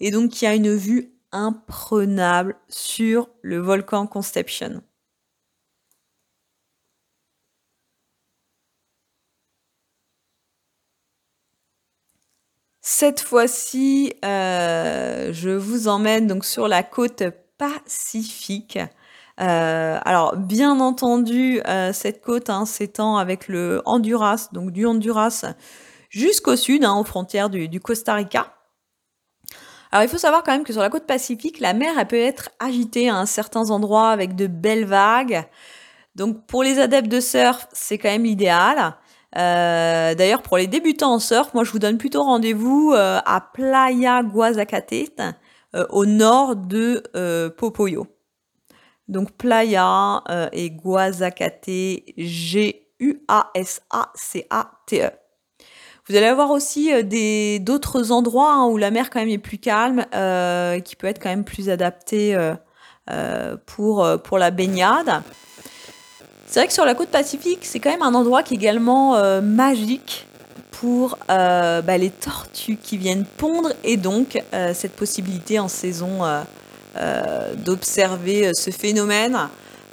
et 0.00 0.10
donc 0.10 0.30
qui 0.30 0.46
a 0.46 0.54
une 0.54 0.74
vue 0.74 1.12
imprenable 1.32 2.56
sur 2.68 3.28
le 3.42 3.58
volcan 3.58 4.06
Conception. 4.06 4.82
Cette 12.82 13.20
fois-ci, 13.20 14.12
euh, 14.24 15.32
je 15.32 15.50
vous 15.50 15.88
emmène 15.88 16.26
donc 16.26 16.44
sur 16.44 16.66
la 16.66 16.82
côte 16.82 17.22
pacifique. 17.58 18.78
Euh, 19.40 19.98
alors, 20.04 20.36
bien 20.36 20.80
entendu, 20.80 21.60
euh, 21.66 21.92
cette 21.92 22.22
côte 22.22 22.50
hein, 22.50 22.66
s'étend 22.66 23.16
avec 23.16 23.48
le 23.48 23.82
Honduras, 23.86 24.48
donc 24.52 24.70
du 24.72 24.86
Honduras 24.86 25.44
jusqu'au 26.10 26.56
sud, 26.56 26.84
hein, 26.84 26.94
aux 26.98 27.04
frontières 27.04 27.50
du, 27.50 27.68
du, 27.68 27.80
Costa 27.80 28.14
Rica. 28.14 28.59
Alors, 29.92 30.04
il 30.04 30.08
faut 30.08 30.18
savoir 30.18 30.42
quand 30.42 30.52
même 30.52 30.64
que 30.64 30.72
sur 30.72 30.82
la 30.82 30.90
côte 30.90 31.06
pacifique, 31.06 31.58
la 31.60 31.72
mer 31.72 31.94
elle 31.98 32.06
peut 32.06 32.16
être 32.16 32.50
agitée 32.60 33.10
à 33.10 33.26
certains 33.26 33.70
endroits 33.70 34.10
avec 34.10 34.36
de 34.36 34.46
belles 34.46 34.84
vagues. 34.84 35.44
Donc, 36.14 36.46
pour 36.46 36.62
les 36.62 36.78
adeptes 36.78 37.08
de 37.08 37.20
surf, 37.20 37.66
c'est 37.72 37.98
quand 37.98 38.10
même 38.10 38.24
l'idéal. 38.24 38.94
Euh, 39.36 40.14
d'ailleurs, 40.14 40.42
pour 40.42 40.56
les 40.58 40.66
débutants 40.66 41.14
en 41.14 41.18
surf, 41.18 41.54
moi 41.54 41.64
je 41.64 41.72
vous 41.72 41.78
donne 41.78 41.98
plutôt 41.98 42.22
rendez-vous 42.22 42.92
euh, 42.94 43.20
à 43.24 43.40
Playa 43.40 44.22
Guazacate, 44.22 45.20
euh, 45.74 45.86
au 45.90 46.06
nord 46.06 46.56
de 46.56 47.02
Popoyo. 47.56 48.06
Donc 49.08 49.32
Playa 49.32 50.22
et 50.52 50.70
Guazacate, 50.70 51.68
G-U-A-S-A-C-A-T-E. 52.16 52.80
Vous 56.08 56.16
allez 56.16 56.26
avoir 56.26 56.50
aussi 56.50 56.90
d'autres 57.60 58.10
endroits 58.10 58.52
hein, 58.52 58.66
où 58.66 58.76
la 58.76 58.90
mer 58.90 59.10
quand 59.10 59.20
même 59.20 59.28
est 59.28 59.38
plus 59.38 59.58
calme, 59.58 60.04
qui 60.84 60.96
peut 60.96 61.06
être 61.06 61.22
quand 61.22 61.28
même 61.28 61.44
plus 61.44 61.68
adapté 61.70 62.36
pour, 63.66 64.06
pour 64.24 64.38
la 64.38 64.50
baignade. 64.50 65.22
C'est 66.46 66.60
vrai 66.60 66.66
que 66.66 66.72
sur 66.72 66.84
la 66.84 66.94
côte 66.94 67.10
pacifique, 67.10 67.60
c'est 67.62 67.78
quand 67.78 67.90
même 67.90 68.02
un 68.02 68.14
endroit 68.14 68.42
qui 68.42 68.54
est 68.54 68.56
également 68.56 69.40
magique 69.40 70.26
pour 70.72 71.16
bah, 71.28 71.98
les 71.98 72.10
tortues 72.10 72.76
qui 72.76 72.96
viennent 72.96 73.24
pondre 73.24 73.72
et 73.84 73.96
donc 73.96 74.42
cette 74.74 74.96
possibilité 74.96 75.60
en 75.60 75.68
saison 75.68 76.22
d'observer 77.58 78.52
ce 78.54 78.70
phénomène, 78.72 79.38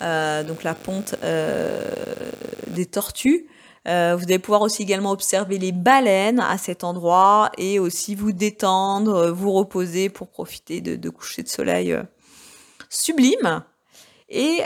donc 0.01 0.63
la 0.63 0.73
ponte 0.73 1.13
des 2.67 2.85
tortues. 2.87 3.45
Euh, 3.87 4.17
vous 4.17 4.25
allez 4.25 4.39
pouvoir 4.39 4.61
aussi 4.61 4.83
également 4.83 5.11
observer 5.11 5.57
les 5.57 5.71
baleines 5.71 6.41
à 6.41 6.57
cet 6.57 6.83
endroit 6.83 7.51
et 7.57 7.79
aussi 7.79 8.15
vous 8.15 8.33
détendre, 8.33 9.15
euh, 9.15 9.31
vous 9.31 9.53
reposer 9.53 10.09
pour 10.09 10.27
profiter 10.27 10.81
de, 10.81 11.09
coucher 11.09 11.41
de 11.41 11.47
soleil 11.47 11.93
euh, 11.93 12.03
sublime. 12.89 13.63
Et 14.29 14.61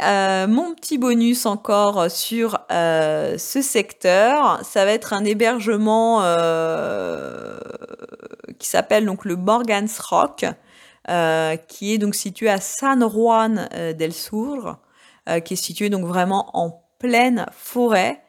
mon 0.47 0.73
petit 0.73 0.97
bonus 0.97 1.45
encore 1.45 2.10
sur 2.10 2.57
ce 2.71 3.62
secteur, 3.62 4.60
ça 4.63 4.86
va 4.86 4.91
être 4.91 5.13
un 5.13 5.23
hébergement 5.23 6.21
qui 8.57 8.67
s'appelle 8.67 9.05
donc 9.05 9.23
le 9.23 9.36
Morgan's 9.36 9.99
Rock, 9.99 10.45
qui 11.67 11.93
est 11.93 11.99
donc 11.99 12.15
situé 12.15 12.49
à 12.49 12.60
San 12.60 13.07
Juan 13.07 13.69
del 13.95 14.13
Sur, 14.13 14.79
qui 15.45 15.53
est 15.53 15.63
situé 15.63 15.91
donc 15.91 16.07
vraiment 16.07 16.49
en 16.57 16.84
pleine 16.97 17.45
forêt 17.51 18.23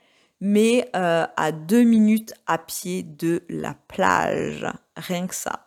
mais 0.44 0.90
euh, 0.96 1.24
à 1.36 1.52
deux 1.52 1.84
minutes 1.84 2.34
à 2.48 2.58
pied 2.58 3.04
de 3.04 3.44
la 3.48 3.74
plage. 3.86 4.66
Rien 4.96 5.28
que 5.28 5.36
ça. 5.36 5.64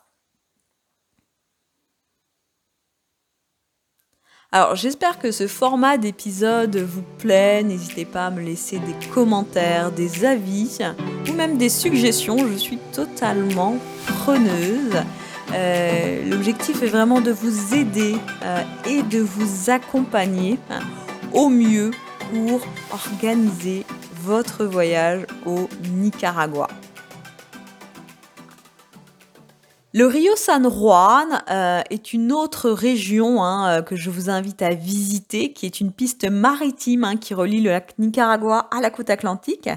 Alors 4.52 4.76
j'espère 4.76 5.18
que 5.18 5.32
ce 5.32 5.48
format 5.48 5.98
d'épisode 5.98 6.76
vous 6.76 7.04
plaît. 7.18 7.64
N'hésitez 7.64 8.04
pas 8.04 8.28
à 8.28 8.32
me 8.32 8.42
laisser 8.42 8.80
des 8.80 9.08
commentaires, 9.14 9.94
des 9.94 10.26
avis 10.26 10.80
ou 11.30 11.34
même 11.34 11.58
des 11.58 11.70
suggestions. 11.70 12.38
Je 12.38 12.58
suis 12.58 12.80
totalement 12.92 13.78
preneuse. 14.24 15.02
Euh, 15.54 16.30
l'objectif 16.30 16.84
est 16.84 16.88
vraiment 16.88 17.22
de 17.22 17.32
vous 17.32 17.74
aider 17.74 18.18
euh, 18.44 18.62
et 18.86 19.04
de 19.04 19.20
vous 19.20 19.70
accompagner 19.70 20.60
au 21.32 21.48
mieux 21.48 21.92
pour 22.30 22.60
organiser 22.92 23.86
votre 24.26 24.66
voyage 24.66 25.28
au 25.46 25.70
Nicaragua. 25.94 26.68
Le 29.94 30.08
Rio 30.08 30.36
San 30.36 30.68
Juan 30.68 31.44
euh, 31.52 31.82
est 31.92 32.12
une 32.12 32.32
autre 32.32 32.72
région 32.72 33.44
hein, 33.44 33.70
euh, 33.70 33.82
que 33.84 33.96
je 33.96 34.10
vous 34.10 34.32
invite 34.32 34.64
à 34.64 34.74
visiter, 34.74 35.54
qui 35.54 35.68
est 35.68 35.80
une 35.80 35.92
piste 35.92 36.28
maritime 36.30 37.04
hein, 37.04 37.18
qui 37.18 37.36
relie 37.36 37.62
le 37.62 37.70
lac 37.70 37.94
Nicaragua 38.00 38.68
à 38.72 38.82
la 38.82 38.90
côte 38.90 39.12
atlantique. 39.12 39.70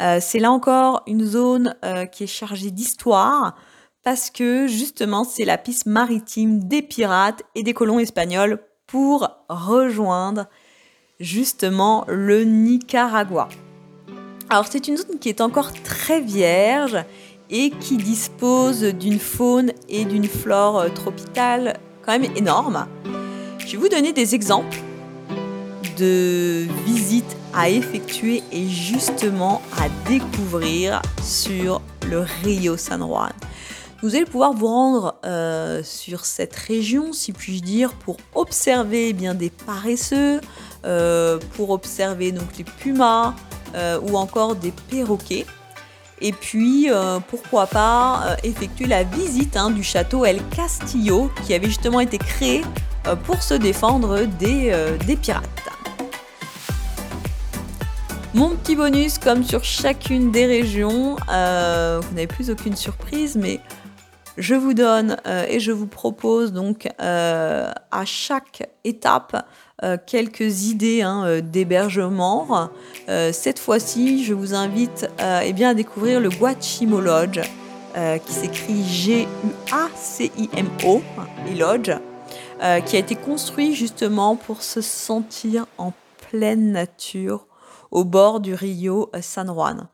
Euh, 0.00 0.18
c'est 0.20 0.38
là 0.38 0.52
encore 0.52 1.02
une 1.06 1.24
zone 1.24 1.74
qui 2.12 2.24
est 2.24 2.28
chargée 2.28 2.70
d'histoire 2.70 3.56
parce 4.04 4.30
que 4.30 4.66
justement 4.66 5.24
c'est 5.24 5.46
la 5.46 5.56
piste 5.56 5.86
maritime 5.86 6.62
des 6.62 6.82
pirates 6.82 7.42
et 7.54 7.62
des 7.62 7.72
colons 7.72 7.98
espagnols 7.98 8.60
pour 8.86 9.28
rejoindre 9.48 10.46
justement 11.20 12.04
le 12.06 12.44
Nicaragua. 12.44 13.48
Alors 14.50 14.66
c'est 14.70 14.88
une 14.88 14.96
zone 14.96 15.18
qui 15.20 15.28
est 15.28 15.42
encore 15.42 15.72
très 15.84 16.22
vierge 16.22 16.96
et 17.50 17.68
qui 17.68 17.98
dispose 17.98 18.82
d'une 18.82 19.18
faune 19.18 19.72
et 19.90 20.06
d'une 20.06 20.26
flore 20.26 20.78
euh, 20.78 20.88
tropicale 20.88 21.78
quand 22.02 22.18
même 22.18 22.34
énormes. 22.34 22.86
Je 23.58 23.72
vais 23.72 23.76
vous 23.76 23.88
donner 23.90 24.14
des 24.14 24.34
exemples 24.34 24.78
de 25.98 26.66
visites 26.86 27.36
à 27.52 27.68
effectuer 27.68 28.42
et 28.50 28.66
justement 28.68 29.60
à 29.76 29.88
découvrir 30.08 31.02
sur 31.22 31.82
le 32.08 32.24
Rio 32.42 32.78
San 32.78 33.00
Juan. 33.00 33.32
Vous 34.00 34.14
allez 34.14 34.24
pouvoir 34.24 34.54
vous 34.54 34.68
rendre 34.68 35.16
euh, 35.26 35.82
sur 35.82 36.24
cette 36.24 36.54
région, 36.54 37.12
si 37.12 37.32
puis-je 37.32 37.62
dire, 37.62 37.92
pour 37.94 38.16
observer 38.34 39.08
eh 39.08 39.12
bien 39.12 39.34
des 39.34 39.50
paresseux, 39.50 40.40
euh, 40.84 41.38
pour 41.54 41.70
observer 41.70 42.30
donc 42.30 42.56
les 42.56 42.64
pumas, 42.64 43.34
euh, 43.74 44.00
ou 44.02 44.16
encore 44.16 44.56
des 44.56 44.72
perroquets. 44.72 45.46
Et 46.20 46.32
puis, 46.32 46.90
euh, 46.90 47.20
pourquoi 47.28 47.66
pas 47.66 48.22
euh, 48.26 48.36
effectuer 48.42 48.86
la 48.86 49.04
visite 49.04 49.56
hein, 49.56 49.70
du 49.70 49.84
château 49.84 50.24
El 50.24 50.40
Castillo, 50.48 51.30
qui 51.46 51.54
avait 51.54 51.66
justement 51.68 52.00
été 52.00 52.18
créé 52.18 52.62
pour 53.24 53.42
se 53.42 53.54
défendre 53.54 54.26
des, 54.38 54.74
des 55.06 55.16
pirates. 55.16 55.48
Mon 58.34 58.50
petit 58.50 58.76
bonus, 58.76 59.18
comme 59.18 59.42
sur 59.44 59.64
chacune 59.64 60.30
des 60.30 60.44
régions, 60.44 61.14
vous 61.14 62.14
n'avez 62.14 62.26
plus 62.26 62.50
aucune 62.50 62.76
surprise, 62.76 63.36
mais 63.36 63.60
je 64.38 64.54
vous 64.54 64.72
donne 64.72 65.16
et 65.48 65.60
je 65.60 65.72
vous 65.72 65.86
propose 65.86 66.52
donc 66.52 66.88
à 66.98 68.04
chaque 68.04 68.70
étape 68.84 69.36
euh, 69.84 69.96
quelques 70.04 70.64
idées 70.64 71.02
hein, 71.02 71.24
euh, 71.24 71.40
d'hébergement. 71.40 72.68
Euh, 73.08 73.30
cette 73.32 73.60
fois-ci, 73.60 74.24
je 74.24 74.34
vous 74.34 74.52
invite 74.54 75.08
eh 75.44 75.52
bien, 75.52 75.68
à 75.70 75.74
découvrir 75.74 76.20
le 76.20 76.30
Guachimo 76.30 77.00
Lodge, 77.00 77.40
qui 78.24 78.32
s'écrit 78.32 78.84
G-U-A-C-I-M-O, 78.84 79.32
et 81.48 81.54
Lodge, 81.54 81.90
qui 82.86 82.96
a 82.96 82.98
été 82.98 83.16
construit 83.16 83.74
justement 83.74 84.36
pour 84.36 84.62
se 84.62 84.80
sentir 84.80 85.66
en 85.78 85.92
pleine 86.30 86.70
nature 86.70 87.48
au 87.90 88.04
bord 88.04 88.38
du 88.38 88.54
Rio 88.54 89.10
San 89.20 89.48
Juan. 89.48 89.88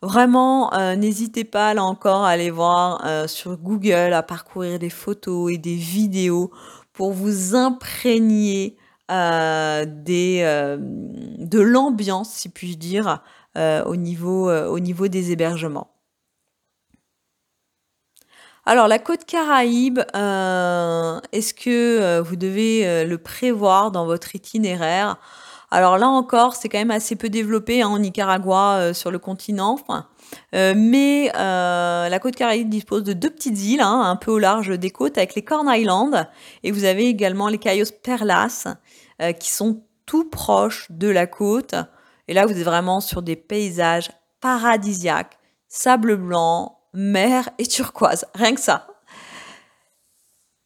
Vraiment, 0.00 0.70
n'hésitez 0.96 1.42
pas 1.44 1.74
là 1.74 1.82
encore 1.82 2.24
à 2.24 2.30
aller 2.30 2.50
voir 2.50 3.28
sur 3.28 3.56
Google, 3.56 4.12
à 4.12 4.22
parcourir 4.22 4.78
des 4.78 4.90
photos 4.90 5.52
et 5.52 5.58
des 5.58 5.74
vidéos 5.74 6.52
pour 6.92 7.12
vous 7.12 7.54
imprégner 7.54 8.76
euh, 9.10 9.86
des, 9.86 10.40
euh, 10.42 10.76
de 10.80 11.60
l'ambiance, 11.60 12.30
si 12.30 12.50
puis-je 12.50 12.76
dire, 12.76 13.22
euh, 13.56 13.82
au, 13.84 13.96
niveau, 13.96 14.50
au 14.50 14.80
niveau 14.80 15.08
des 15.08 15.30
hébergements. 15.32 15.94
Alors 18.66 18.86
la 18.86 18.98
côte 18.98 19.24
Caraïbe, 19.24 20.00
est-ce 21.32 21.54
que 21.54 22.20
vous 22.20 22.36
devez 22.36 23.04
le 23.06 23.16
prévoir 23.16 23.90
dans 23.90 24.04
votre 24.04 24.34
itinéraire? 24.34 25.18
Alors 25.70 25.98
là 25.98 26.08
encore, 26.08 26.54
c'est 26.54 26.68
quand 26.68 26.78
même 26.78 26.90
assez 26.90 27.14
peu 27.14 27.28
développé 27.28 27.82
hein, 27.82 27.88
en 27.88 27.98
Nicaragua 27.98 28.94
sur 28.94 29.10
le 29.10 29.18
continent. 29.18 29.76
mais 30.52 31.30
la 31.34 32.18
côte 32.20 32.36
Caraïbe 32.36 32.68
dispose 32.68 33.04
de 33.04 33.12
deux 33.12 33.30
petites 33.30 33.60
îles, 33.62 33.80
hein, 33.80 34.00
un 34.02 34.16
peu 34.16 34.30
au 34.30 34.38
large 34.38 34.78
des 34.78 34.90
côtes, 34.90 35.18
avec 35.18 35.34
les 35.34 35.42
Corn 35.42 35.68
Island, 35.68 36.28
et 36.62 36.70
vous 36.70 36.84
avez 36.84 37.06
également 37.06 37.48
les 37.48 37.58
Cayos 37.58 37.92
Perlas, 38.02 38.66
euh, 39.20 39.32
qui 39.32 39.50
sont 39.50 39.82
tout 40.06 40.30
proches 40.30 40.86
de 40.90 41.08
la 41.08 41.26
côte. 41.26 41.74
Et 42.28 42.34
là, 42.34 42.46
vous 42.46 42.52
êtes 42.52 42.64
vraiment 42.64 43.00
sur 43.00 43.20
des 43.20 43.34
paysages 43.34 44.10
paradisiaques, 44.40 45.38
sable 45.66 46.16
blanc, 46.16 46.78
mer 46.94 47.50
et 47.58 47.66
turquoise, 47.66 48.24
rien 48.34 48.54
que 48.54 48.60
ça. 48.60 48.86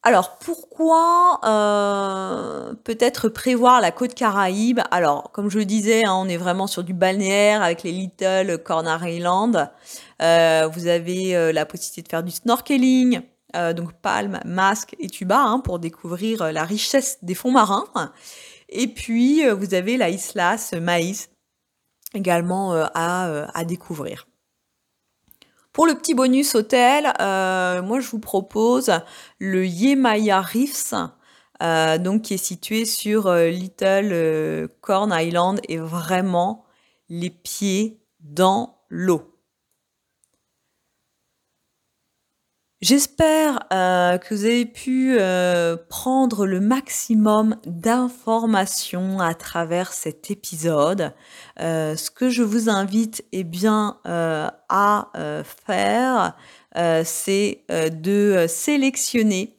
Alors 0.03 0.39
pourquoi 0.39 1.39
euh, 1.45 2.75
peut-être 2.85 3.29
prévoir 3.29 3.81
la 3.81 3.93
côte 3.93 4.15
Caraïbe? 4.15 4.81
Alors 4.91 5.31
comme 5.33 5.49
je 5.49 5.59
le 5.59 5.65
disais, 5.65 6.05
hein, 6.05 6.15
on 6.15 6.29
est 6.29 6.37
vraiment 6.37 6.67
sur 6.67 6.83
du 6.83 6.93
balnéaire 6.93 7.63
avec 7.63 7.85
les 7.85 7.93
Little 7.93 8.59
Corner 8.59 9.07
Island. 9.07 9.71
Euh, 10.21 10.69
vous 10.73 10.89
avez 10.89 11.53
la 11.53 11.67
possibilité 11.67 12.03
de 12.03 12.09
faire 12.09 12.23
du 12.25 12.33
snorkeling, 12.33 13.21
donc 13.55 13.93
palme, 13.93 14.41
masque 14.45 14.97
et 14.99 15.09
tuba 15.09 15.39
hein, 15.39 15.61
pour 15.61 15.79
découvrir 15.79 16.53
la 16.53 16.65
richesse 16.65 17.19
des 17.23 17.35
fonds 17.35 17.53
marins. 17.53 17.85
Et 18.73 18.89
puis, 18.89 19.47
euh, 19.47 19.55
vous 19.55 19.75
avez 19.75 19.97
la 19.97 20.09
Islas 20.09 20.73
Maïs 20.73 21.31
également 22.15 22.73
euh, 22.73 22.87
euh, 22.97 23.47
à, 23.55 23.65
découvrir. 23.65 24.27
Pour 25.73 25.87
le 25.87 25.95
petit 25.95 26.13
bonus 26.15 26.55
hôtel, 26.55 27.05
moi 27.19 28.01
je 28.01 28.09
vous 28.11 28.19
propose 28.19 28.93
le 29.39 29.67
Yemaya 29.67 30.43
Reefs, 30.43 30.93
donc 32.01 32.23
qui 32.23 32.35
est 32.35 32.45
situé 32.45 32.85
sur 32.85 33.33
Little 33.33 34.69
Corn 34.83 35.15
Island 35.17 35.61
et 35.69 35.79
vraiment 35.79 36.67
les 37.09 37.31
pieds 37.31 38.03
dans 38.21 38.83
l'eau. 38.91 39.32
J'espère 42.83 43.61
euh, 43.73 44.19
que 44.19 44.35
vous 44.35 44.45
avez 44.45 44.67
pu 44.67 45.15
euh, 45.17 45.77
prendre 45.89 46.47
le 46.47 46.59
maximum 46.59 47.55
d'informations 47.65 49.21
à 49.21 49.35
travers 49.35 49.93
cet 49.93 50.33
épisode. 50.33 51.13
Euh, 51.61 51.95
ce 51.95 52.11
que 52.11 52.29
je 52.29 52.43
vous 52.43 52.69
invite 52.69 53.25
eh 53.31 53.45
bien, 53.45 53.99
à 54.05 55.13
faire, 55.67 56.35
c'est 57.05 57.63
de 57.71 58.47
sélectionner 58.49 59.57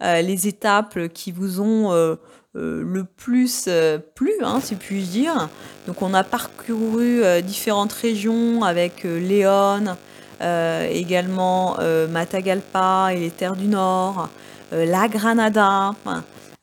les 0.00 0.46
étapes 0.46 1.08
qui 1.08 1.32
vous 1.32 1.60
ont 1.60 2.16
le 2.54 3.04
plus 3.04 3.68
plu, 4.14 4.32
hein, 4.42 4.60
si 4.62 4.76
puis-je 4.76 5.10
dire. 5.10 5.48
Donc 5.88 6.02
on 6.02 6.14
a 6.14 6.22
parcouru 6.22 7.42
différentes 7.42 7.92
régions 7.92 8.62
avec 8.62 9.02
Léon, 9.02 9.96
également 10.40 11.76
Matagalpa 12.08 13.10
et 13.12 13.20
les 13.20 13.30
terres 13.30 13.56
du 13.56 13.66
Nord, 13.66 14.28
la 14.72 15.08
Granada, 15.08 15.92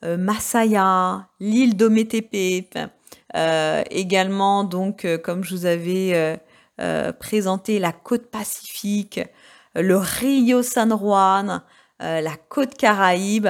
Masaya, 0.02 1.28
l'île 1.40 1.76
d'Ometepe, 1.76 2.76
également 3.90 4.64
donc 4.64 5.06
comme 5.22 5.44
je 5.44 5.54
vous 5.54 5.66
avais 5.66 6.40
présenté 7.18 7.78
la 7.78 7.92
côte 7.92 8.30
pacifique, 8.30 9.20
le 9.74 9.96
Rio 9.96 10.62
San 10.62 10.96
Juan, 10.96 11.62
la 12.00 12.36
côte 12.48 12.74
Caraïbe. 12.74 13.48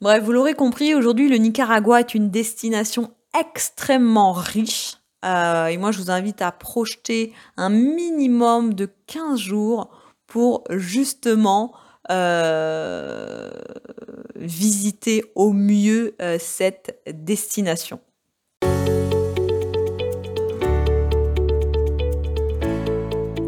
Bref, 0.00 0.22
vous 0.22 0.32
l'aurez 0.32 0.54
compris, 0.54 0.94
aujourd'hui 0.94 1.28
le 1.28 1.36
Nicaragua 1.36 2.00
est 2.00 2.14
une 2.14 2.30
destination 2.30 3.12
extrêmement 3.38 4.32
riche. 4.32 4.96
Euh, 5.24 5.66
et 5.66 5.76
moi, 5.76 5.90
je 5.92 5.98
vous 5.98 6.10
invite 6.10 6.42
à 6.42 6.52
projeter 6.52 7.32
un 7.56 7.70
minimum 7.70 8.74
de 8.74 8.88
15 9.06 9.38
jours 9.38 9.90
pour 10.26 10.64
justement 10.70 11.72
euh, 12.10 13.50
visiter 14.36 15.24
au 15.34 15.52
mieux 15.52 16.14
euh, 16.20 16.36
cette 16.38 17.00
destination. 17.10 18.00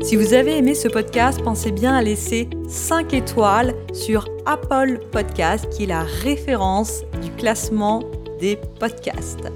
Si 0.03 0.15
vous 0.15 0.35
avez 0.35 0.59
aimé 0.59 0.77
ce 0.77 0.87
podcast, 0.87 1.43
pensez 1.43 1.73
bien 1.73 1.97
à 1.97 2.01
laisser 2.01 2.49
5 2.69 3.13
étoiles 3.13 3.75
sur 3.93 4.29
Apple 4.47 5.01
Podcast, 5.11 5.69
qui 5.71 5.83
est 5.83 5.89
la 5.89 6.05
référence 6.05 7.03
du 7.21 7.33
classement 7.33 8.05
des 8.39 8.57
podcasts. 8.79 9.51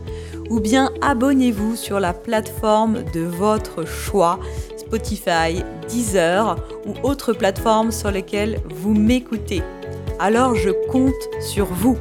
Ou 0.50 0.58
bien 0.60 0.90
abonnez-vous 1.00 1.76
sur 1.76 2.00
la 2.00 2.12
plateforme 2.12 3.04
de 3.14 3.20
votre 3.20 3.86
choix, 3.86 4.40
Spotify, 4.76 5.62
Deezer 5.88 6.56
ou 6.86 7.06
autres 7.06 7.32
plateformes 7.32 7.92
sur 7.92 8.10
lesquelles 8.10 8.60
vous 8.74 8.92
m'écoutez. 8.92 9.62
Alors 10.18 10.56
je 10.56 10.70
compte 10.90 11.14
sur 11.40 11.66
vous. 11.66 11.96